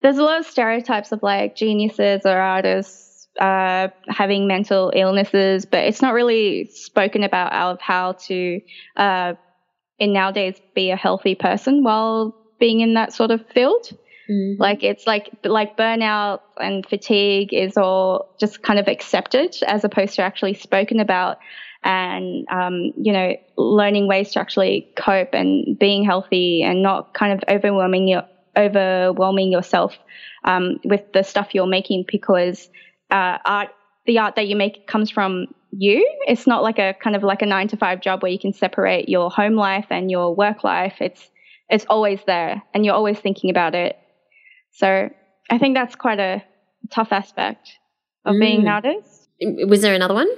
there's 0.02 0.18
a 0.18 0.22
lot 0.22 0.38
of 0.40 0.46
stereotypes 0.46 1.12
of 1.12 1.22
like 1.22 1.56
geniuses 1.56 2.22
or 2.24 2.36
artists 2.36 3.26
uh, 3.40 3.88
having 4.08 4.46
mental 4.46 4.92
illnesses, 4.94 5.64
but 5.66 5.84
it's 5.84 6.02
not 6.02 6.14
really 6.14 6.66
spoken 6.72 7.24
about 7.24 7.52
out 7.52 7.72
of 7.72 7.80
how 7.80 8.12
to, 8.12 8.60
uh, 8.96 9.34
in 9.98 10.12
nowadays, 10.12 10.60
be 10.74 10.90
a 10.90 10.96
healthy 10.96 11.34
person 11.34 11.82
while 11.82 12.34
being 12.58 12.80
in 12.80 12.94
that 12.94 13.12
sort 13.12 13.30
of 13.30 13.44
field. 13.48 13.90
Mm. 14.30 14.58
Like 14.58 14.82
it's 14.82 15.06
like 15.06 15.30
like 15.44 15.76
burnout 15.76 16.40
and 16.58 16.84
fatigue 16.86 17.52
is 17.52 17.76
all 17.76 18.34
just 18.38 18.62
kind 18.62 18.78
of 18.78 18.86
accepted 18.86 19.56
as 19.66 19.84
opposed 19.84 20.14
to 20.16 20.22
actually 20.22 20.54
spoken 20.54 21.00
about, 21.00 21.38
and 21.82 22.46
um, 22.50 22.92
you 22.96 23.12
know 23.12 23.34
learning 23.56 24.06
ways 24.06 24.32
to 24.32 24.40
actually 24.40 24.88
cope 24.96 25.32
and 25.32 25.78
being 25.78 26.04
healthy 26.04 26.62
and 26.62 26.82
not 26.82 27.14
kind 27.14 27.32
of 27.32 27.42
overwhelming 27.48 28.08
your 28.08 28.22
overwhelming 28.56 29.50
yourself 29.50 29.96
um, 30.44 30.78
with 30.84 31.12
the 31.12 31.22
stuff 31.22 31.54
you're 31.54 31.66
making 31.66 32.04
because 32.06 32.68
uh, 33.10 33.38
art 33.44 33.68
the 34.06 34.18
art 34.18 34.36
that 34.36 34.46
you 34.46 34.56
make 34.56 34.86
comes 34.86 35.10
from 35.10 35.46
you. 35.70 36.08
It's 36.26 36.46
not 36.46 36.62
like 36.62 36.78
a 36.78 36.94
kind 37.02 37.14
of 37.16 37.22
like 37.22 37.42
a 37.42 37.46
nine 37.46 37.68
to 37.68 37.76
five 37.76 38.00
job 38.00 38.22
where 38.22 38.32
you 38.32 38.38
can 38.38 38.52
separate 38.52 39.08
your 39.08 39.30
home 39.30 39.54
life 39.54 39.86
and 39.90 40.10
your 40.10 40.34
work 40.34 40.64
life. 40.64 40.96
It's 41.00 41.30
it's 41.68 41.84
always 41.88 42.20
there 42.26 42.62
and 42.72 42.84
you're 42.84 42.94
always 42.94 43.18
thinking 43.18 43.50
about 43.50 43.74
it. 43.74 43.96
So 44.72 45.10
I 45.50 45.58
think 45.58 45.74
that's 45.76 45.94
quite 45.96 46.18
a 46.18 46.42
tough 46.90 47.12
aspect 47.12 47.70
of 48.24 48.38
being 48.38 48.60
an 48.60 48.66
Mm. 48.66 48.74
artist. 48.74 49.28
Was 49.68 49.82
there 49.82 49.94
another 49.94 50.14
one? 50.14 50.28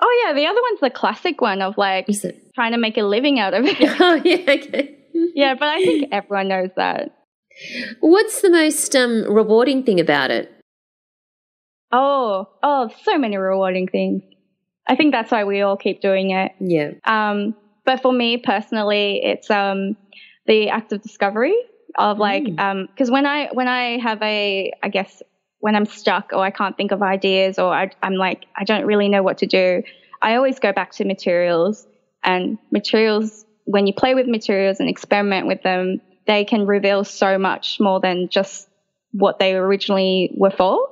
Oh 0.00 0.24
yeah, 0.26 0.32
the 0.34 0.46
other 0.46 0.60
one's 0.70 0.80
the 0.80 0.90
classic 0.90 1.40
one 1.40 1.60
of 1.60 1.76
like 1.76 2.06
trying 2.54 2.72
to 2.72 2.78
make 2.78 2.96
a 2.96 3.02
living 3.02 3.40
out 3.40 3.54
of 3.54 3.64
it. 3.66 3.76
Oh, 4.00 4.20
yeah. 4.24 4.36
Okay. 4.48 4.96
yeah, 5.34 5.54
but 5.54 5.68
I 5.68 5.78
think 5.84 6.08
everyone 6.12 6.48
knows 6.48 6.70
that. 6.76 7.10
What's 8.00 8.40
the 8.40 8.50
most 8.50 8.94
um, 8.94 9.24
rewarding 9.24 9.82
thing 9.82 9.98
about 9.98 10.30
it? 10.30 10.52
Oh, 11.92 12.48
oh, 12.62 12.90
so 13.02 13.18
many 13.18 13.36
rewarding 13.36 13.88
things. 13.88 14.22
I 14.86 14.96
think 14.96 15.12
that's 15.12 15.30
why 15.30 15.44
we 15.44 15.60
all 15.62 15.76
keep 15.76 16.00
doing 16.00 16.30
it. 16.30 16.52
Yeah. 16.60 16.92
Um, 17.04 17.54
but 17.84 18.02
for 18.02 18.12
me 18.12 18.36
personally, 18.38 19.20
it's 19.22 19.50
um, 19.50 19.96
the 20.46 20.70
act 20.70 20.92
of 20.92 21.02
discovery 21.02 21.56
of 21.96 22.18
like, 22.18 22.44
Mm. 22.44 22.86
because 22.88 23.10
when 23.10 23.26
I 23.26 23.48
when 23.52 23.68
I 23.68 23.98
have 23.98 24.20
a, 24.22 24.72
I 24.82 24.88
guess 24.88 25.22
when 25.60 25.74
I'm 25.74 25.86
stuck 25.86 26.30
or 26.32 26.44
I 26.44 26.50
can't 26.50 26.76
think 26.76 26.92
of 26.92 27.02
ideas 27.02 27.58
or 27.58 27.72
I, 27.72 27.90
I'm 28.02 28.14
like 28.14 28.44
I 28.56 28.64
don't 28.64 28.84
really 28.86 29.08
know 29.08 29.22
what 29.22 29.38
to 29.38 29.46
do, 29.46 29.82
I 30.22 30.36
always 30.36 30.58
go 30.58 30.72
back 30.72 30.92
to 30.92 31.04
materials 31.04 31.86
and 32.22 32.58
materials. 32.70 33.44
When 33.64 33.86
you 33.86 33.92
play 33.92 34.14
with 34.14 34.26
materials 34.26 34.80
and 34.80 34.88
experiment 34.88 35.46
with 35.46 35.62
them, 35.62 36.00
they 36.26 36.44
can 36.44 36.66
reveal 36.66 37.04
so 37.04 37.38
much 37.38 37.78
more 37.80 38.00
than 38.00 38.28
just 38.28 38.68
what 39.12 39.38
they 39.38 39.54
originally 39.54 40.30
were 40.36 40.50
for. 40.50 40.88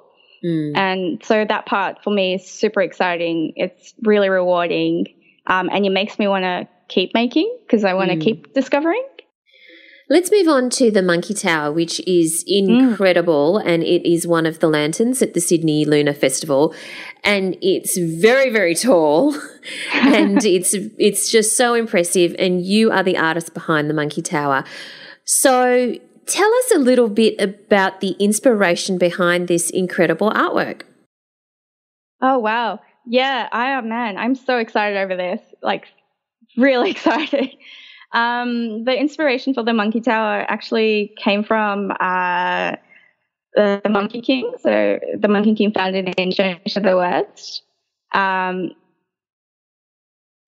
Mm. 0.46 0.76
And 0.76 1.22
so 1.24 1.44
that 1.48 1.66
part 1.66 2.04
for 2.04 2.10
me 2.10 2.34
is 2.34 2.48
super 2.48 2.80
exciting. 2.80 3.52
It's 3.56 3.94
really 4.02 4.28
rewarding. 4.28 5.06
Um, 5.48 5.68
and 5.72 5.84
it 5.84 5.90
makes 5.90 6.18
me 6.18 6.28
want 6.28 6.44
to 6.44 6.68
keep 6.88 7.12
making 7.14 7.52
because 7.66 7.84
I 7.84 7.94
want 7.94 8.10
to 8.10 8.16
Mm. 8.16 8.20
keep 8.22 8.54
discovering. 8.54 9.02
Let's 10.08 10.30
move 10.30 10.46
on 10.46 10.70
to 10.70 10.92
the 10.92 11.02
Monkey 11.02 11.34
Tower, 11.34 11.72
which 11.72 11.98
is 12.06 12.44
incredible, 12.46 13.58
and 13.58 13.82
it 13.82 14.08
is 14.08 14.24
one 14.24 14.46
of 14.46 14.60
the 14.60 14.68
lanterns 14.68 15.20
at 15.20 15.34
the 15.34 15.40
Sydney 15.40 15.84
Lunar 15.84 16.12
Festival, 16.12 16.72
and 17.24 17.56
it's 17.60 17.98
very, 17.98 18.48
very 18.50 18.76
tall, 18.76 19.34
and 19.92 20.44
it's 20.44 20.74
it's 20.74 21.28
just 21.28 21.56
so 21.56 21.74
impressive. 21.74 22.36
And 22.38 22.64
you 22.64 22.92
are 22.92 23.02
the 23.02 23.18
artist 23.18 23.52
behind 23.52 23.90
the 23.90 23.94
Monkey 23.94 24.22
Tower, 24.22 24.62
so 25.24 25.96
tell 26.26 26.52
us 26.54 26.70
a 26.74 26.78
little 26.78 27.08
bit 27.08 27.40
about 27.40 28.00
the 28.00 28.12
inspiration 28.18 28.98
behind 28.98 29.48
this 29.48 29.70
incredible 29.70 30.30
artwork. 30.30 30.82
Oh, 32.20 32.38
wow. 32.38 32.80
Yeah, 33.06 33.48
I 33.52 33.70
am, 33.70 33.88
man. 33.88 34.16
I'm 34.16 34.34
so 34.34 34.58
excited 34.58 34.98
over 34.98 35.16
this. 35.16 35.40
Like, 35.62 35.86
really 36.56 36.90
excited. 36.92 37.50
Um, 38.12 38.84
the 38.84 38.98
inspiration 38.98 39.54
for 39.54 39.62
the 39.62 39.72
Monkey 39.72 40.00
Tower 40.00 40.44
actually 40.48 41.14
came 41.22 41.44
from 41.44 41.92
uh, 42.00 42.76
the 43.54 43.80
Monkey 43.88 44.20
King. 44.20 44.52
So, 44.60 44.98
the 45.18 45.28
Monkey 45.28 45.54
King 45.54 45.72
founded 45.72 46.14
in 46.16 46.30
to 46.32 46.80
the 46.80 46.96
West. 46.96 47.62
Um, 48.12 48.72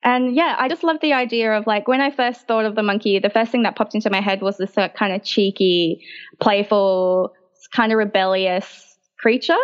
and 0.02 0.34
yeah, 0.34 0.56
I 0.58 0.68
just 0.68 0.84
love 0.84 0.98
the 1.00 1.12
idea 1.12 1.52
of 1.52 1.66
like 1.66 1.88
when 1.88 2.00
I 2.00 2.10
first 2.10 2.46
thought 2.46 2.64
of 2.64 2.74
the 2.74 2.82
monkey, 2.82 3.18
the 3.18 3.30
first 3.30 3.50
thing 3.50 3.62
that 3.64 3.76
popped 3.76 3.94
into 3.94 4.10
my 4.10 4.20
head 4.20 4.42
was 4.42 4.56
this 4.56 4.76
uh, 4.78 4.88
kind 4.88 5.12
of 5.12 5.24
cheeky, 5.24 6.00
playful, 6.40 7.32
kind 7.74 7.92
of 7.92 7.98
rebellious 7.98 8.96
creature, 9.18 9.56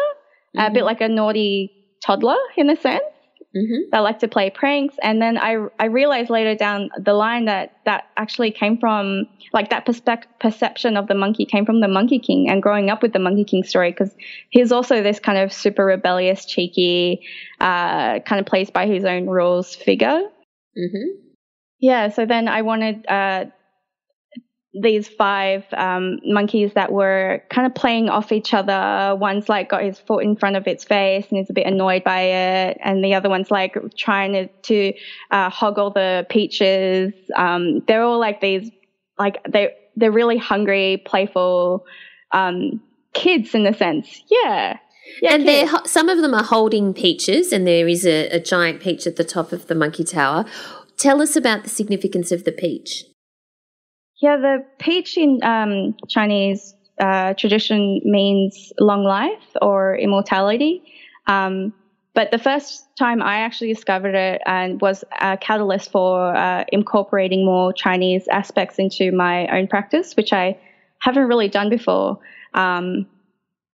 a 0.57 0.71
bit 0.71 0.85
like 0.85 1.01
a 1.01 1.09
naughty 1.09 1.73
toddler 2.05 2.37
in 2.57 2.69
a 2.69 2.77
sense 2.77 3.03
Mm-hmm. 3.57 3.91
that 3.93 4.01
like 4.01 4.19
to 4.19 4.27
play 4.27 4.51
pranks. 4.51 4.97
And 5.01 5.23
then 5.23 5.39
I 5.39 5.67
I 5.79 5.85
realized 5.87 6.29
later 6.29 6.57
down 6.57 6.91
the 6.99 7.13
line 7.13 7.45
that 7.45 7.77
that 7.85 8.09
actually 8.17 8.51
came 8.51 8.79
from 8.79 9.29
like 9.53 9.71
that 9.71 9.87
perspec- 9.87 10.27
perception 10.41 10.97
of 10.97 11.07
the 11.07 11.15
monkey 11.15 11.45
came 11.45 11.65
from 11.65 11.81
the 11.81 11.87
Monkey 11.87 12.19
King 12.19 12.49
and 12.49 12.61
growing 12.61 12.91
up 12.91 13.01
with 13.01 13.13
the 13.13 13.21
Monkey 13.21 13.45
King 13.45 13.63
story 13.63 13.93
because 13.93 14.13
he's 14.51 14.73
also 14.73 15.05
this 15.05 15.21
kind 15.21 15.39
of 15.39 15.53
super 15.53 15.85
rebellious, 15.85 16.45
cheeky, 16.47 17.23
uh, 17.61 18.19
kind 18.21 18.41
of 18.41 18.47
plays 18.47 18.71
by 18.71 18.87
his 18.87 19.05
own 19.05 19.27
rules 19.27 19.77
figure. 19.77 20.23
Mm-hmm. 20.77 21.21
Yeah, 21.79 22.09
so 22.09 22.27
then 22.27 22.49
I 22.49 22.63
wanted 22.63 23.07
uh, 23.07 23.45
these 24.75 25.07
five 25.07 25.65
um, 25.73 26.19
monkeys 26.25 26.73
that 26.75 26.91
were 26.91 27.43
kind 27.49 27.67
of 27.67 27.75
playing 27.75 28.09
off 28.09 28.33
each 28.33 28.53
other. 28.53 29.15
One's 29.17 29.49
like 29.49 29.69
got 29.69 29.83
his 29.83 29.99
foot 30.01 30.25
in 30.25 30.37
front 30.37 30.57
of 30.57 30.67
its 30.67 30.85
face 30.85 31.27
and 31.31 31.39
is 31.39 31.49
a 31.49 31.53
bit 31.53 31.67
annoyed 31.67 32.03
by 32.03 32.21
it, 32.23 32.79
and 32.83 33.05
the 33.05 33.15
other 33.15 33.29
one's 33.29 33.51
like 33.51 33.77
trying 33.97 34.33
to, 34.33 34.49
to 34.63 34.93
uh, 35.31 35.49
hoggle 35.51 35.95
the 35.95 36.27
peaches. 36.29 37.13
Um, 37.37 37.81
they're 37.87 38.03
all 38.03 38.19
like 38.19 38.41
these, 38.41 38.71
like 39.19 39.39
they 39.49 39.75
they're 39.97 40.13
really 40.13 40.39
hungry, 40.39 41.03
playful 41.07 41.87
um, 42.33 42.83
kids 43.13 43.55
in 43.55 43.67
a 43.67 43.75
sense. 43.75 44.23
Yeah. 44.29 44.79
Yeah, 45.21 45.35
and 45.35 45.47
they're 45.47 45.69
some 45.85 46.09
of 46.09 46.21
them 46.21 46.35
are 46.35 46.43
holding 46.43 46.95
peaches, 46.95 47.53
and 47.53 47.67
there 47.67 47.87
is 47.87 48.07
a, 48.07 48.29
a 48.31 48.41
giant 48.41 48.81
peach 48.81 49.07
at 49.07 49.17
the 49.17 49.25
top 49.25 49.53
of 49.53 49.67
the 49.69 49.75
monkey 49.75 50.03
tower. 50.03 50.47
Tell 50.97 51.21
us 51.21 51.37
about 51.37 51.63
the 51.63 51.69
significance 51.69 52.33
of 52.33 52.45
the 52.45 52.53
peach. 52.53 53.05
Yeah, 54.21 54.37
the 54.37 54.65
peach 54.79 55.19
in 55.19 55.41
um, 55.43 55.95
Chinese 56.09 56.75
uh, 57.01 57.35
tradition 57.35 58.01
means 58.05 58.73
long 58.79 59.05
life 59.05 59.43
or 59.61 59.97
immortality. 59.97 60.83
Um, 61.27 61.73
but 62.15 62.31
the 62.31 62.39
first 62.39 62.85
time 62.97 63.21
I 63.21 63.39
actually 63.39 63.73
discovered 63.73 64.15
it 64.15 64.41
and 64.47 64.81
was 64.81 65.03
a 65.21 65.37
catalyst 65.37 65.91
for 65.91 66.35
uh, 66.35 66.65
incorporating 66.71 67.45
more 67.45 67.73
Chinese 67.73 68.29
aspects 68.29 68.79
into 68.79 69.11
my 69.11 69.49
own 69.49 69.67
practice, 69.67 70.15
which 70.17 70.33
I 70.33 70.57
haven't 71.01 71.25
really 71.27 71.49
done 71.49 71.69
before. 71.69 72.19
Um, 72.55 73.07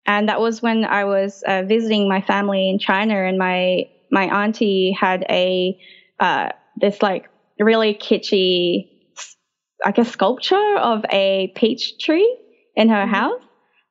and 0.05 0.29
that 0.29 0.39
was 0.39 0.61
when 0.61 0.85
I 0.85 1.05
was 1.05 1.43
uh, 1.47 1.63
visiting 1.63 2.07
my 2.07 2.21
family 2.21 2.69
in 2.69 2.79
China, 2.79 3.15
and 3.15 3.37
my 3.37 3.85
my 4.11 4.25
auntie 4.43 4.91
had 4.99 5.25
a 5.29 5.77
uh, 6.19 6.49
this 6.77 7.01
like 7.01 7.29
really 7.59 7.93
kitschy, 7.95 8.89
I 9.85 9.93
a 9.95 10.05
sculpture 10.05 10.77
of 10.77 11.05
a 11.11 11.53
peach 11.55 11.99
tree 11.99 12.37
in 12.75 12.89
her 12.89 13.03
mm-hmm. 13.03 13.13
house, 13.13 13.41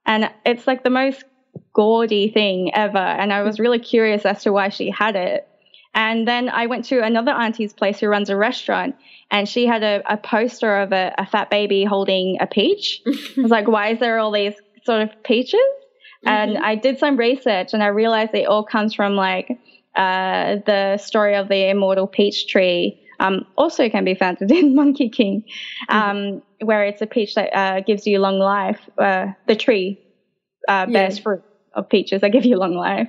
and 0.05 0.31
it's 0.45 0.67
like 0.67 0.83
the 0.83 0.91
most 0.91 1.25
gaudy 1.73 2.31
thing 2.31 2.75
ever. 2.75 2.99
And 2.99 3.33
I 3.33 3.43
was 3.43 3.61
really 3.61 3.79
curious 3.79 4.27
as 4.27 4.43
to 4.43 4.53
why 4.53 4.69
she 4.69 4.91
had 4.91 5.15
it. 5.15 5.49
And 5.95 6.27
then 6.27 6.49
I 6.49 6.67
went 6.67 6.87
to 6.87 7.01
another 7.01 7.31
auntie's 7.31 7.73
place 7.73 8.01
who 8.01 8.09
runs 8.09 8.29
a 8.29 8.37
restaurant, 8.37 8.97
and 9.31 9.49
she 9.49 9.67
had 9.67 9.85
a, 9.85 10.03
a 10.13 10.17
poster 10.17 10.77
of 10.81 10.93
a, 10.93 11.15
a, 11.17 11.27
fat 11.27 11.51
baby 11.51 11.85
holding 11.85 12.39
a 12.41 12.47
peach. 12.49 13.01
I 13.07 13.41
was 13.41 13.51
like, 13.51 13.69
why 13.69 13.91
is 13.91 14.01
there 14.01 14.19
all 14.19 14.33
these 14.33 14.55
sort 14.85 15.03
of 15.03 15.11
peaches? 15.23 15.55
Mm-hmm. 15.55 16.29
And 16.29 16.59
I 16.59 16.75
did 16.75 16.99
some 16.99 17.17
research, 17.17 17.73
and 17.73 17.83
I 17.83 17.89
realized 17.89 18.35
it 18.35 18.47
all 18.47 18.65
comes 18.65 18.93
from 18.93 19.15
like 19.15 19.57
uh, 19.95 20.57
the 20.67 20.99
story 20.99 21.37
of 21.37 21.49
the 21.49 21.71
immortal 21.71 22.09
peach 22.09 22.49
tree. 22.49 23.01
Um, 23.21 23.47
also 23.57 23.89
can 23.89 24.05
be 24.05 24.15
found 24.15 24.41
in 24.43 24.75
Monkey 24.81 25.09
King, 25.09 25.45
mm-hmm. 25.89 25.97
um, 25.97 26.17
mm-hmm. 26.17 26.67
where 26.67 26.85
it's 26.85 27.03
a 27.03 27.07
peach 27.07 27.35
that 27.35 27.55
uh, 27.57 27.81
gives 27.81 28.07
you 28.07 28.19
long 28.19 28.39
life. 28.39 28.81
Uh, 28.99 29.29
the 29.47 29.57
tree 29.57 30.01
uh, 30.69 30.87
bears 30.87 31.19
yeah. 31.19 31.23
fruit 31.23 31.43
of 31.75 31.89
peaches 31.89 32.21
that 32.21 32.31
give 32.31 32.45
you 32.45 32.57
long 32.57 32.75
life. 32.75 33.09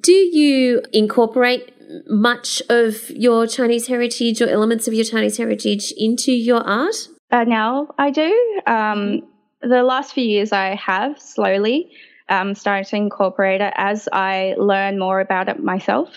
Do 0.00 0.12
you 0.12 0.82
incorporate 0.92 1.72
much 2.08 2.62
of 2.68 3.10
your 3.10 3.46
Chinese 3.46 3.86
heritage 3.86 4.42
or 4.42 4.48
elements 4.48 4.88
of 4.88 4.94
your 4.94 5.04
Chinese 5.04 5.36
heritage 5.36 5.92
into 5.96 6.32
your 6.32 6.66
art? 6.66 7.08
Uh, 7.30 7.44
now 7.44 7.88
I 7.98 8.10
do. 8.10 8.60
Um, 8.66 9.22
the 9.62 9.82
last 9.82 10.12
few 10.12 10.24
years 10.24 10.52
I 10.52 10.74
have 10.74 11.20
slowly 11.20 11.90
um, 12.28 12.54
started 12.54 12.88
to 12.88 12.96
incorporate 12.96 13.60
it 13.60 13.72
as 13.76 14.08
I 14.12 14.54
learn 14.58 14.98
more 14.98 15.20
about 15.20 15.48
it 15.48 15.62
myself. 15.62 16.10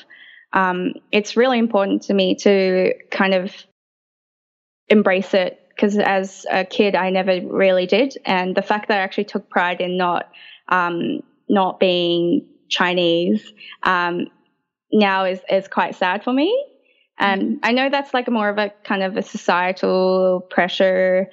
Um, 0.54 0.94
it's 1.12 1.38
really 1.38 1.60
important 1.60 2.04
to 2.04 2.14
me 2.14 2.36
to 2.36 2.94
kind 3.12 3.34
of 3.34 3.54
embrace 4.88 5.34
it 5.34 5.62
because 5.70 5.98
as 5.98 6.46
a 6.52 6.66
kid 6.66 6.96
I 6.96 7.10
never 7.10 7.40
really 7.42 7.86
did, 7.86 8.18
and 8.26 8.56
the 8.56 8.62
fact 8.62 8.88
that 8.88 9.00
I 9.00 9.02
actually 9.02 9.26
took 9.26 9.50
pride 9.50 9.82
in 9.82 9.98
not 9.98 10.30
um, 10.70 11.22
not 11.48 11.80
being 11.80 12.46
Chinese 12.70 13.54
um, 13.84 14.28
now 14.92 15.26
is, 15.26 15.40
is 15.50 15.68
quite 15.68 15.96
sad 15.96 16.24
for 16.24 16.32
me. 16.34 16.66
And 17.18 17.42
mm-hmm. 17.42 17.56
I 17.64 17.72
know 17.72 17.90
that's 17.90 18.14
like 18.14 18.30
more 18.30 18.50
of 18.50 18.58
a 18.58 18.72
kind 18.84 19.04
of 19.04 19.18
a 19.18 19.22
societal 19.22 20.42
pressure. 20.50 21.30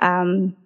Um, 0.00 0.56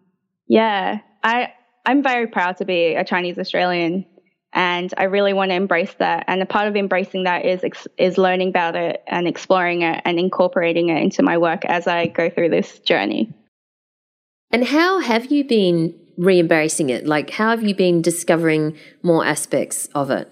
yeah, 0.47 1.01
I 1.23 1.53
I'm 1.85 2.03
very 2.03 2.27
proud 2.27 2.57
to 2.59 2.65
be 2.65 2.95
a 2.95 3.05
Chinese 3.05 3.39
Australian, 3.39 4.07
and 4.53 4.93
I 4.97 5.05
really 5.05 5.33
want 5.33 5.51
to 5.51 5.55
embrace 5.55 5.95
that. 5.99 6.25
And 6.27 6.43
a 6.43 6.47
part 6.47 6.69
of 6.69 6.77
embracing 6.77 7.25
that 7.25 7.45
is 7.45 7.65
is 7.97 8.19
learning 8.19 8.49
about 8.49 8.77
it 8.77 9.03
and 9.07 9.27
exploring 9.27 9.83
it 9.83 10.03
and 10.05 10.19
incorporating 10.19 10.91
it 10.91 11.03
into 11.03 11.23
my 11.23 11.39
work 11.39 11.65
as 11.65 11.87
I 11.87 12.09
go 12.09 12.29
through 12.29 12.51
this 12.51 12.79
journey. 12.81 13.33
And 14.51 14.65
how 14.65 15.01
have 15.01 15.33
you 15.33 15.45
been 15.45 15.99
re-embracing 16.19 16.91
it? 16.91 17.07
Like, 17.07 17.31
how 17.31 17.51
have 17.51 17.63
you 17.63 17.75
been 17.75 18.03
discovering 18.03 18.77
more 19.03 19.25
aspects 19.25 19.87
of 19.95 20.11
it? 20.11 20.31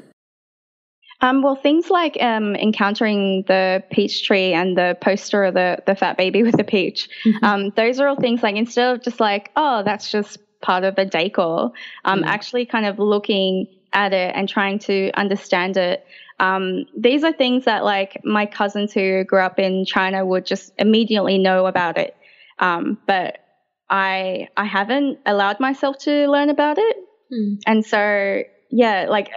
Um, 1.23 1.43
well, 1.43 1.57
things 1.57 1.91
like 1.91 2.17
um, 2.21 2.55
encountering 2.57 3.45
the 3.47 3.83
peach 3.91 4.25
tree 4.25 4.53
and 4.53 4.77
the 4.77 4.97
poster 5.01 5.45
of 5.45 5.55
the, 5.55 5.79
the 5.87 5.95
fat 5.95 6.17
baby 6.17 6.43
with 6.45 6.57
the 6.57 6.65
peach, 6.65 7.09
mm-hmm. 7.25 7.45
um, 7.45 7.71
those 7.77 8.01
are 8.01 8.09
all 8.09 8.17
things 8.17 8.43
like 8.43 8.57
instead 8.57 8.95
of 8.95 9.03
just 9.03 9.21
like, 9.21 9.51
oh, 9.57 9.83
that's 9.83 10.11
just 10.11 10.39
part 10.61 10.85
of 10.85 10.97
the 10.97 11.05
decor, 11.05 11.73
um, 12.05 12.21
mm-hmm. 12.21 12.29
actually 12.29 12.67
kind 12.67 12.87
of 12.87 12.99
looking 12.99 13.67
at 13.93 14.13
it 14.13 14.33
and 14.35 14.49
trying 14.49 14.79
to 14.81 15.11
understand 15.15 15.77
it. 15.77 16.05
Um, 16.39 16.87
these 16.97 17.25
are 17.25 17.33
things 17.33 17.65
that 17.65 17.85
like 17.85 18.21
my 18.25 18.47
cousins 18.47 18.93
who 18.93 19.25
grew 19.25 19.41
up 19.41 19.59
in 19.59 19.85
China 19.85 20.25
would 20.25 20.47
just 20.47 20.73
immediately 20.79 21.39
know 21.39 21.67
about 21.67 21.99
it. 21.99 22.17
Um, 22.59 22.99
but 23.07 23.39
I 23.89 24.49
I 24.57 24.65
haven't 24.65 25.19
allowed 25.27 25.61
myself 25.61 25.99
to 26.01 26.29
learn 26.29 26.51
about 26.51 26.79
it. 26.79 26.97
Mm. 27.33 27.59
And 27.67 27.85
so 27.85 28.43
yeah, 28.71 29.07
like 29.09 29.31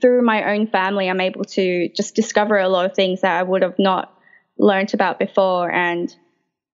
through 0.00 0.22
my 0.22 0.54
own 0.54 0.68
family 0.68 1.08
I'm 1.08 1.20
able 1.20 1.44
to 1.44 1.88
just 1.94 2.14
discover 2.14 2.56
a 2.56 2.68
lot 2.68 2.86
of 2.86 2.94
things 2.94 3.20
that 3.20 3.38
I 3.38 3.42
would 3.42 3.62
have 3.62 3.78
not 3.78 4.14
learned 4.56 4.94
about 4.94 5.18
before 5.18 5.70
and 5.70 6.14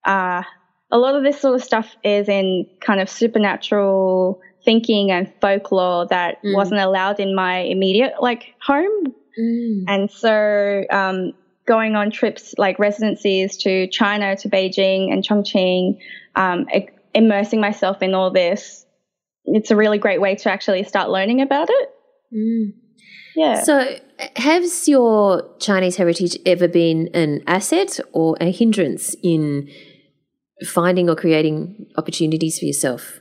uh, 0.05 0.42
a 0.90 0.99
lot 0.99 1.14
of 1.14 1.23
this 1.23 1.40
sort 1.40 1.55
of 1.55 1.62
stuff 1.62 1.97
is 2.03 2.29
in 2.29 2.66
kind 2.81 3.01
of 3.01 3.09
supernatural 3.11 4.40
thinking 4.68 5.11
and 5.11 5.33
folklore 5.40 6.07
that 6.09 6.44
mm. 6.44 6.54
wasn't 6.54 6.78
allowed 6.78 7.18
in 7.18 7.35
my 7.35 7.61
immediate 7.61 8.12
like 8.20 8.54
home. 8.61 9.14
Mm. 9.40 9.85
And 9.88 10.11
so 10.11 10.85
um, 10.90 11.33
going 11.66 11.96
on 11.96 12.11
trips 12.11 12.54
like 12.59 12.78
residencies 12.78 13.57
to 13.57 13.87
China, 13.87 14.37
to 14.37 14.48
Beijing 14.50 15.11
and 15.11 15.26
Chongqing, 15.26 15.96
um, 16.37 16.66
immersing 17.14 17.62
myself 17.62 18.02
in 18.02 18.12
all 18.12 18.31
this, 18.31 18.85
it's 19.46 19.70
a 19.70 19.76
really 19.76 19.96
great 19.96 20.20
way 20.20 20.35
to 20.35 20.50
actually 20.50 20.85
start 20.85 21.09
learning 21.09 21.40
about 21.40 21.68
it. 21.70 21.88
Mm. 22.37 22.74
Yeah. 23.37 23.62
So, 23.62 23.96
has 24.37 24.87
your 24.87 25.48
Chinese 25.61 25.96
heritage 25.96 26.37
ever 26.44 26.68
been 26.68 27.09
an 27.14 27.42
asset 27.46 28.00
or 28.12 28.37
a 28.38 28.50
hindrance 28.50 29.16
in 29.22 29.70
finding 30.66 31.09
or 31.09 31.16
creating 31.16 31.87
opportunities 31.96 32.59
for 32.59 32.66
yourself? 32.66 33.20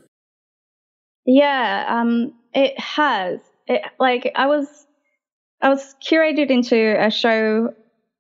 Yeah, 1.27 1.85
um, 1.87 2.33
it 2.53 2.79
has. 2.79 3.41
It, 3.67 3.81
like 3.99 4.31
I 4.35 4.47
was, 4.47 4.87
I 5.61 5.69
was 5.69 5.93
curated 6.01 6.49
into 6.49 6.95
a 6.97 7.11
show 7.11 7.73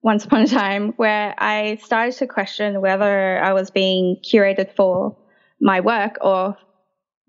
once 0.03 0.25
upon 0.25 0.41
a 0.41 0.47
time 0.47 0.93
where 0.97 1.33
I 1.37 1.79
started 1.81 2.13
to 2.17 2.27
question 2.27 2.81
whether 2.81 3.41
I 3.41 3.53
was 3.53 3.71
being 3.71 4.17
curated 4.23 4.75
for 4.75 5.17
my 5.59 5.79
work 5.79 6.17
or 6.21 6.57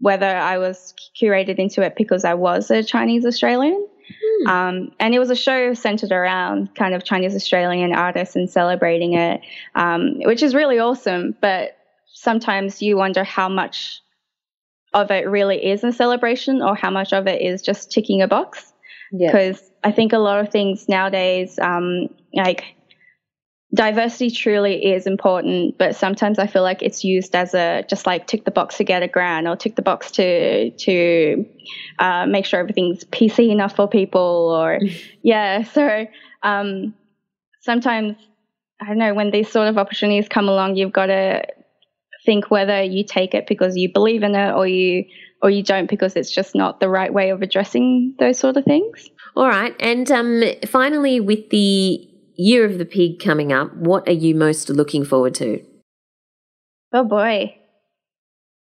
whether 0.00 0.26
I 0.26 0.58
was 0.58 0.94
curated 1.20 1.56
into 1.56 1.82
it 1.82 1.94
because 1.96 2.24
I 2.24 2.34
was 2.34 2.70
a 2.70 2.82
Chinese 2.82 3.24
Australian. 3.24 3.86
Hmm. 4.10 4.48
Um, 4.48 4.92
and 4.98 5.14
it 5.14 5.18
was 5.18 5.30
a 5.30 5.36
show 5.36 5.74
centered 5.74 6.12
around 6.12 6.74
kind 6.74 6.94
of 6.94 7.04
Chinese 7.04 7.34
Australian 7.34 7.92
artists 7.92 8.36
and 8.36 8.50
celebrating 8.50 9.14
it, 9.14 9.40
um, 9.74 10.20
which 10.24 10.42
is 10.42 10.54
really 10.54 10.78
awesome. 10.78 11.36
But 11.40 11.76
sometimes 12.06 12.82
you 12.82 12.96
wonder 12.96 13.22
how 13.22 13.48
much 13.48 14.00
of 14.94 15.10
it 15.10 15.28
really 15.28 15.64
is 15.64 15.84
a 15.84 15.92
celebration 15.92 16.62
or 16.62 16.74
how 16.74 16.90
much 16.90 17.12
of 17.12 17.26
it 17.26 17.42
is 17.42 17.62
just 17.62 17.90
ticking 17.90 18.22
a 18.22 18.28
box. 18.28 18.72
Because 19.12 19.60
yeah. 19.60 19.90
I 19.90 19.92
think 19.92 20.12
a 20.12 20.18
lot 20.18 20.40
of 20.40 20.50
things 20.50 20.88
nowadays, 20.88 21.58
um, 21.58 22.08
like 22.34 22.64
diversity 23.74 24.30
truly 24.30 24.92
is 24.92 25.06
important, 25.06 25.76
but 25.78 25.94
sometimes 25.94 26.38
I 26.38 26.46
feel 26.46 26.62
like 26.62 26.82
it's 26.82 27.04
used 27.04 27.34
as 27.34 27.54
a 27.54 27.84
just 27.88 28.06
like 28.06 28.26
tick 28.26 28.44
the 28.44 28.50
box 28.50 28.76
to 28.78 28.84
get 28.84 29.02
a 29.02 29.08
grant 29.08 29.46
or 29.46 29.56
tick 29.56 29.76
the 29.76 29.82
box 29.82 30.10
to 30.12 30.70
to 30.70 31.46
uh, 31.98 32.26
make 32.26 32.46
sure 32.46 32.60
everything's 32.60 33.04
PC 33.04 33.50
enough 33.50 33.76
for 33.76 33.88
people 33.88 34.54
or 34.56 34.80
yeah. 35.22 35.64
So 35.64 36.06
um, 36.42 36.94
sometimes 37.60 38.16
I 38.80 38.86
don't 38.86 38.98
know 38.98 39.14
when 39.14 39.30
these 39.30 39.50
sort 39.50 39.68
of 39.68 39.76
opportunities 39.76 40.28
come 40.28 40.48
along, 40.48 40.76
you've 40.76 40.92
got 40.92 41.06
to 41.06 41.42
think 42.28 42.50
whether 42.50 42.82
you 42.82 43.04
take 43.04 43.32
it 43.32 43.46
because 43.46 43.74
you 43.74 43.90
believe 43.90 44.22
in 44.22 44.34
it 44.34 44.52
or 44.52 44.66
you 44.66 45.04
or 45.40 45.48
you 45.48 45.62
don't 45.62 45.88
because 45.88 46.14
it's 46.14 46.30
just 46.30 46.54
not 46.54 46.78
the 46.78 46.88
right 46.88 47.14
way 47.14 47.30
of 47.30 47.40
addressing 47.40 48.14
those 48.18 48.38
sort 48.38 48.58
of 48.58 48.64
things. 48.64 49.08
All 49.34 49.48
right, 49.48 49.74
and 49.80 50.10
um, 50.10 50.42
finally, 50.66 51.20
with 51.20 51.48
the 51.48 52.06
Year 52.38 52.64
of 52.64 52.78
the 52.78 52.84
Pig 52.84 53.18
coming 53.18 53.52
up. 53.52 53.74
What 53.74 54.08
are 54.08 54.12
you 54.12 54.34
most 54.34 54.68
looking 54.68 55.04
forward 55.04 55.34
to? 55.36 55.60
Oh 56.92 57.02
boy. 57.02 57.56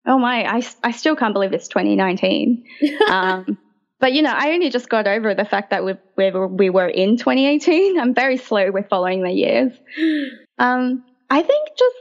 Oh 0.06 0.20
my, 0.20 0.46
I, 0.46 0.62
I 0.84 0.92
still 0.92 1.16
can't 1.16 1.34
believe 1.34 1.52
it's 1.52 1.68
2019. 1.68 2.64
um, 3.10 3.58
but 4.00 4.14
you 4.14 4.22
know, 4.22 4.34
I 4.34 4.52
only 4.52 4.70
just 4.70 4.88
got 4.88 5.08
over 5.08 5.34
the 5.34 5.46
fact 5.46 5.72
that 5.72 5.84
we, 5.84 5.96
we, 6.16 6.30
we 6.30 6.70
were 6.70 6.88
in 6.88 7.18
2018. 7.18 8.00
I'm 8.00 8.14
very 8.14 8.38
slow 8.38 8.70
with 8.70 8.88
following 8.88 9.24
the 9.24 9.32
years. 9.32 9.72
Um, 10.58 11.04
I 11.30 11.42
think 11.42 11.68
just 11.78 11.96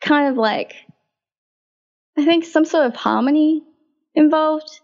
kind 0.00 0.28
of 0.28 0.36
like, 0.36 0.74
I 2.16 2.24
think 2.24 2.44
some 2.44 2.64
sort 2.64 2.86
of 2.86 2.94
harmony 2.96 3.62
involved. 4.14 4.80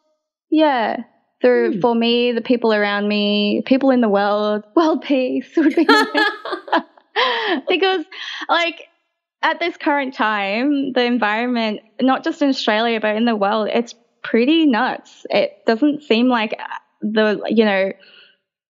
Yeah. 0.51 0.99
Through 1.41 1.75
Hmm. 1.75 1.81
for 1.81 1.95
me, 1.95 2.33
the 2.33 2.41
people 2.41 2.73
around 2.73 3.09
me, 3.09 3.63
people 3.67 3.91
in 3.91 4.01
the 4.01 4.09
world, 4.09 4.65
world 4.77 5.03
peace 5.03 5.49
would 5.57 5.75
be 5.75 5.85
nice. 5.89 6.25
because 7.69 8.05
like 8.49 8.89
at 9.43 9.61
this 9.61 9.77
current 9.77 10.15
time, 10.15 10.93
the 10.93 11.05
environment, 11.05 11.81
not 12.01 12.25
just 12.25 12.41
in 12.43 12.49
Australia 12.49 13.01
but 13.01 13.17
in 13.17 13.25
the 13.25 13.37
world, 13.37 13.69
it's 13.73 13.95
pretty 14.23 14.67
nuts. 14.67 15.27
It 15.31 15.53
doesn't 15.67 16.03
seem 16.03 16.29
like 16.29 16.59
the 17.03 17.43
you 17.49 17.65
know 17.65 17.93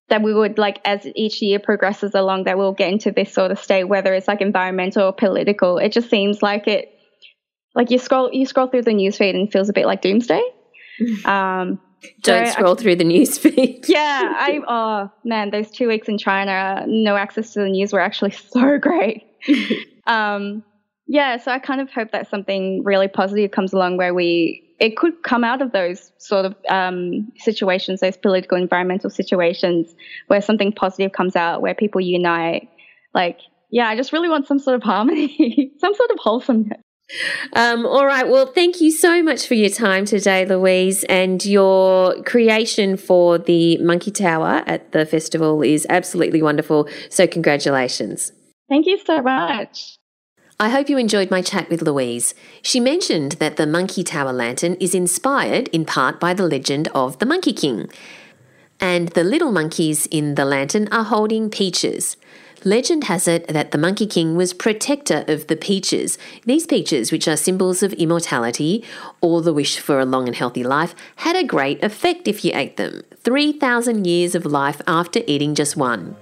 that 0.09 0.23
we 0.23 0.35
would 0.35 0.59
like 0.59 0.81
as 0.85 1.07
each 1.15 1.41
year 1.41 1.59
progresses 1.59 2.15
along 2.15 2.45
that 2.45 2.59
we'll 2.59 2.73
get 2.73 2.93
into 2.93 3.11
this 3.11 3.33
sort 3.33 3.51
of 3.51 3.59
state 3.59 3.85
whether 3.85 4.13
it's 4.15 4.29
like 4.29 4.41
environmental 4.41 5.03
or 5.09 5.13
political. 5.13 5.79
It 5.79 5.93
just 5.93 6.11
seems 6.11 6.43
like 6.43 6.69
it 6.69 6.91
like 7.75 7.91
you 7.91 7.99
scroll 7.99 8.31
you 8.33 8.47
scroll 8.47 8.69
through 8.69 8.83
the 8.83 8.93
newsfeed 8.93 9.31
and 9.31 9.49
it 9.49 9.53
feels 9.53 9.69
a 9.69 9.73
bit 9.73 9.87
like 9.87 10.03
doomsday. 10.03 10.43
Um 11.25 11.81
Don't 12.23 12.47
so 12.47 12.51
I- 12.51 12.53
scroll 12.53 12.75
through 12.77 12.97
the 12.97 13.05
newsfeed. 13.05 13.85
yeah 13.89 14.33
i 14.37 14.61
oh 14.69 15.11
man 15.25 15.51
those 15.51 15.71
two 15.71 15.89
weeks 15.89 16.07
in 16.09 16.19
china 16.19 16.85
no 16.87 17.17
access 17.17 17.53
to 17.55 17.61
the 17.61 17.69
news 17.69 17.93
were 17.93 18.01
actually 18.01 18.31
so 18.31 18.79
great. 18.79 19.25
Um 20.07 20.63
yeah 21.07 21.37
so 21.39 21.51
i 21.51 21.59
kind 21.59 21.81
of 21.81 21.91
hope 21.91 22.13
that 22.13 22.29
something 22.31 22.83
really 22.85 23.09
positive 23.09 23.51
comes 23.51 23.73
along 23.73 23.97
where 23.97 24.15
we 24.15 24.64
it 24.81 24.97
could 24.97 25.23
come 25.23 25.45
out 25.45 25.63
of 25.63 25.73
those 25.73 26.13
sort 26.19 26.45
of 26.45 26.55
um, 26.69 27.31
situations 27.37 28.01
those 28.01 28.17
political 28.17 28.57
environmental 28.59 29.11
situations 29.11 29.95
where 30.29 30.41
something 30.41 30.73
positive 30.73 31.13
comes 31.13 31.37
out 31.37 31.63
where 31.63 31.75
people 31.75 32.01
unite 32.01 32.69
like 33.15 33.39
yeah 33.71 33.89
i 33.89 33.97
just 33.97 34.13
really 34.13 34.29
want 34.29 34.47
some 34.47 34.59
sort 34.59 34.75
of 34.77 34.83
harmony 34.83 35.73
some 35.79 35.95
sort 35.95 36.11
of 36.11 36.19
wholesomeness 36.21 36.81
Um, 37.53 37.85
all 37.85 38.07
right. 38.07 38.27
Well, 38.27 38.47
thank 38.47 38.81
you 38.81 38.91
so 38.91 39.23
much 39.23 39.47
for 39.47 39.53
your 39.53 39.69
time 39.69 40.07
today, 40.07 40.47
Louise. 40.47 41.05
And 41.05 41.45
your 41.45 42.23
creation 42.23 42.97
for 42.97 43.37
the 43.37 43.77
Monkey 43.77 44.11
Tower 44.11 44.65
at 44.67 44.93
the 44.93 45.05
festival 45.05 45.61
is 45.63 45.87
absolutely 45.91 46.41
wonderful. 46.41 46.89
So, 47.11 47.27
congratulations. 47.27 48.33
thank 48.71 48.87
you 48.87 48.99
so 49.05 49.21
much 49.21 49.99
I 50.61 50.69
hope 50.69 50.89
you 50.89 50.99
enjoyed 50.99 51.33
my 51.33 51.43
chat 51.43 51.69
with 51.69 51.83
Louise. 51.83 52.33
She 52.63 52.79
mentioned 52.79 53.33
that 53.33 53.57
the 53.57 53.67
Monkey 53.67 54.05
Tower 54.05 54.33
lantern 54.33 54.75
is 54.75 54.95
inspired 54.95 55.67
in 55.69 55.85
part 55.85 56.21
by 56.21 56.33
the 56.33 56.47
legend 56.47 56.87
of 56.95 57.19
the 57.19 57.27
Monkey 57.27 57.53
King. 57.53 57.91
And 58.79 59.09
the 59.09 59.25
little 59.25 59.51
monkeys 59.51 60.07
in 60.07 60.37
the 60.37 60.45
lantern 60.45 60.87
are 60.93 61.03
holding 61.03 61.51
peaches. 61.51 62.17
Legend 62.63 63.05
has 63.05 63.27
it 63.27 63.49
that 63.49 63.73
the 63.73 63.79
Monkey 63.79 64.07
King 64.07 64.37
was 64.37 64.55
protector 64.55 65.25
of 65.27 65.49
the 65.49 65.57
peaches. 65.57 66.19
These 66.47 66.69
peaches, 66.69 67.11
which 67.11 67.27
are 67.27 67.37
symbols 67.37 67.83
of 67.83 67.93
immortality 67.95 68.85
or 69.21 69.43
the 69.43 69.53
wish 69.53 69.81
for 69.81 69.99
a 69.99 70.07
long 70.07 70.29
and 70.29 70.37
healthy 70.37 70.63
life, 70.63 70.95
had 71.17 71.35
a 71.35 71.43
great 71.43 71.83
effect 71.83 72.29
if 72.29 72.45
you 72.45 72.53
ate 72.55 72.77
them. 72.77 73.03
3,000 73.25 74.07
years 74.07 74.37
of 74.37 74.47
life 74.47 74.81
after 74.87 75.21
eating 75.27 75.57
just 75.57 75.77
one. 75.77 76.15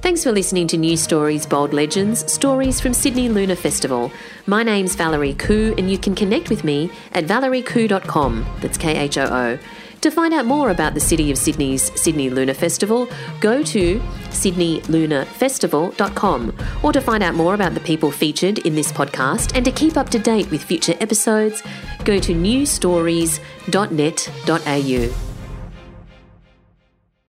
Thanks 0.00 0.22
for 0.22 0.30
listening 0.30 0.68
to 0.68 0.76
New 0.76 0.96
Stories 0.96 1.44
Bold 1.44 1.74
Legends, 1.74 2.32
stories 2.32 2.80
from 2.80 2.94
Sydney 2.94 3.28
Lunar 3.28 3.56
Festival. 3.56 4.12
My 4.46 4.62
name's 4.62 4.94
Valerie 4.94 5.34
Khoo, 5.34 5.76
and 5.76 5.90
you 5.90 5.98
can 5.98 6.14
connect 6.14 6.50
with 6.50 6.62
me 6.62 6.88
at 7.12 7.24
valeriekhoo.com. 7.24 8.46
That's 8.60 8.78
K 8.78 8.96
H 8.96 9.18
O 9.18 9.24
O. 9.24 9.58
To 10.02 10.10
find 10.12 10.32
out 10.32 10.46
more 10.46 10.70
about 10.70 10.94
the 10.94 11.00
City 11.00 11.32
of 11.32 11.38
Sydney's 11.38 11.90
Sydney 12.00 12.30
Lunar 12.30 12.54
Festival, 12.54 13.08
go 13.40 13.64
to 13.64 13.98
sydneylunarfestival.com. 14.30 16.56
Or 16.84 16.92
to 16.92 17.00
find 17.00 17.24
out 17.24 17.34
more 17.34 17.54
about 17.54 17.74
the 17.74 17.80
people 17.80 18.12
featured 18.12 18.60
in 18.60 18.76
this 18.76 18.92
podcast 18.92 19.56
and 19.56 19.64
to 19.64 19.72
keep 19.72 19.96
up 19.96 20.10
to 20.10 20.20
date 20.20 20.48
with 20.52 20.62
future 20.62 20.94
episodes, 21.00 21.64
go 22.04 22.20
to 22.20 22.32
newstories.net.au. 22.32 25.27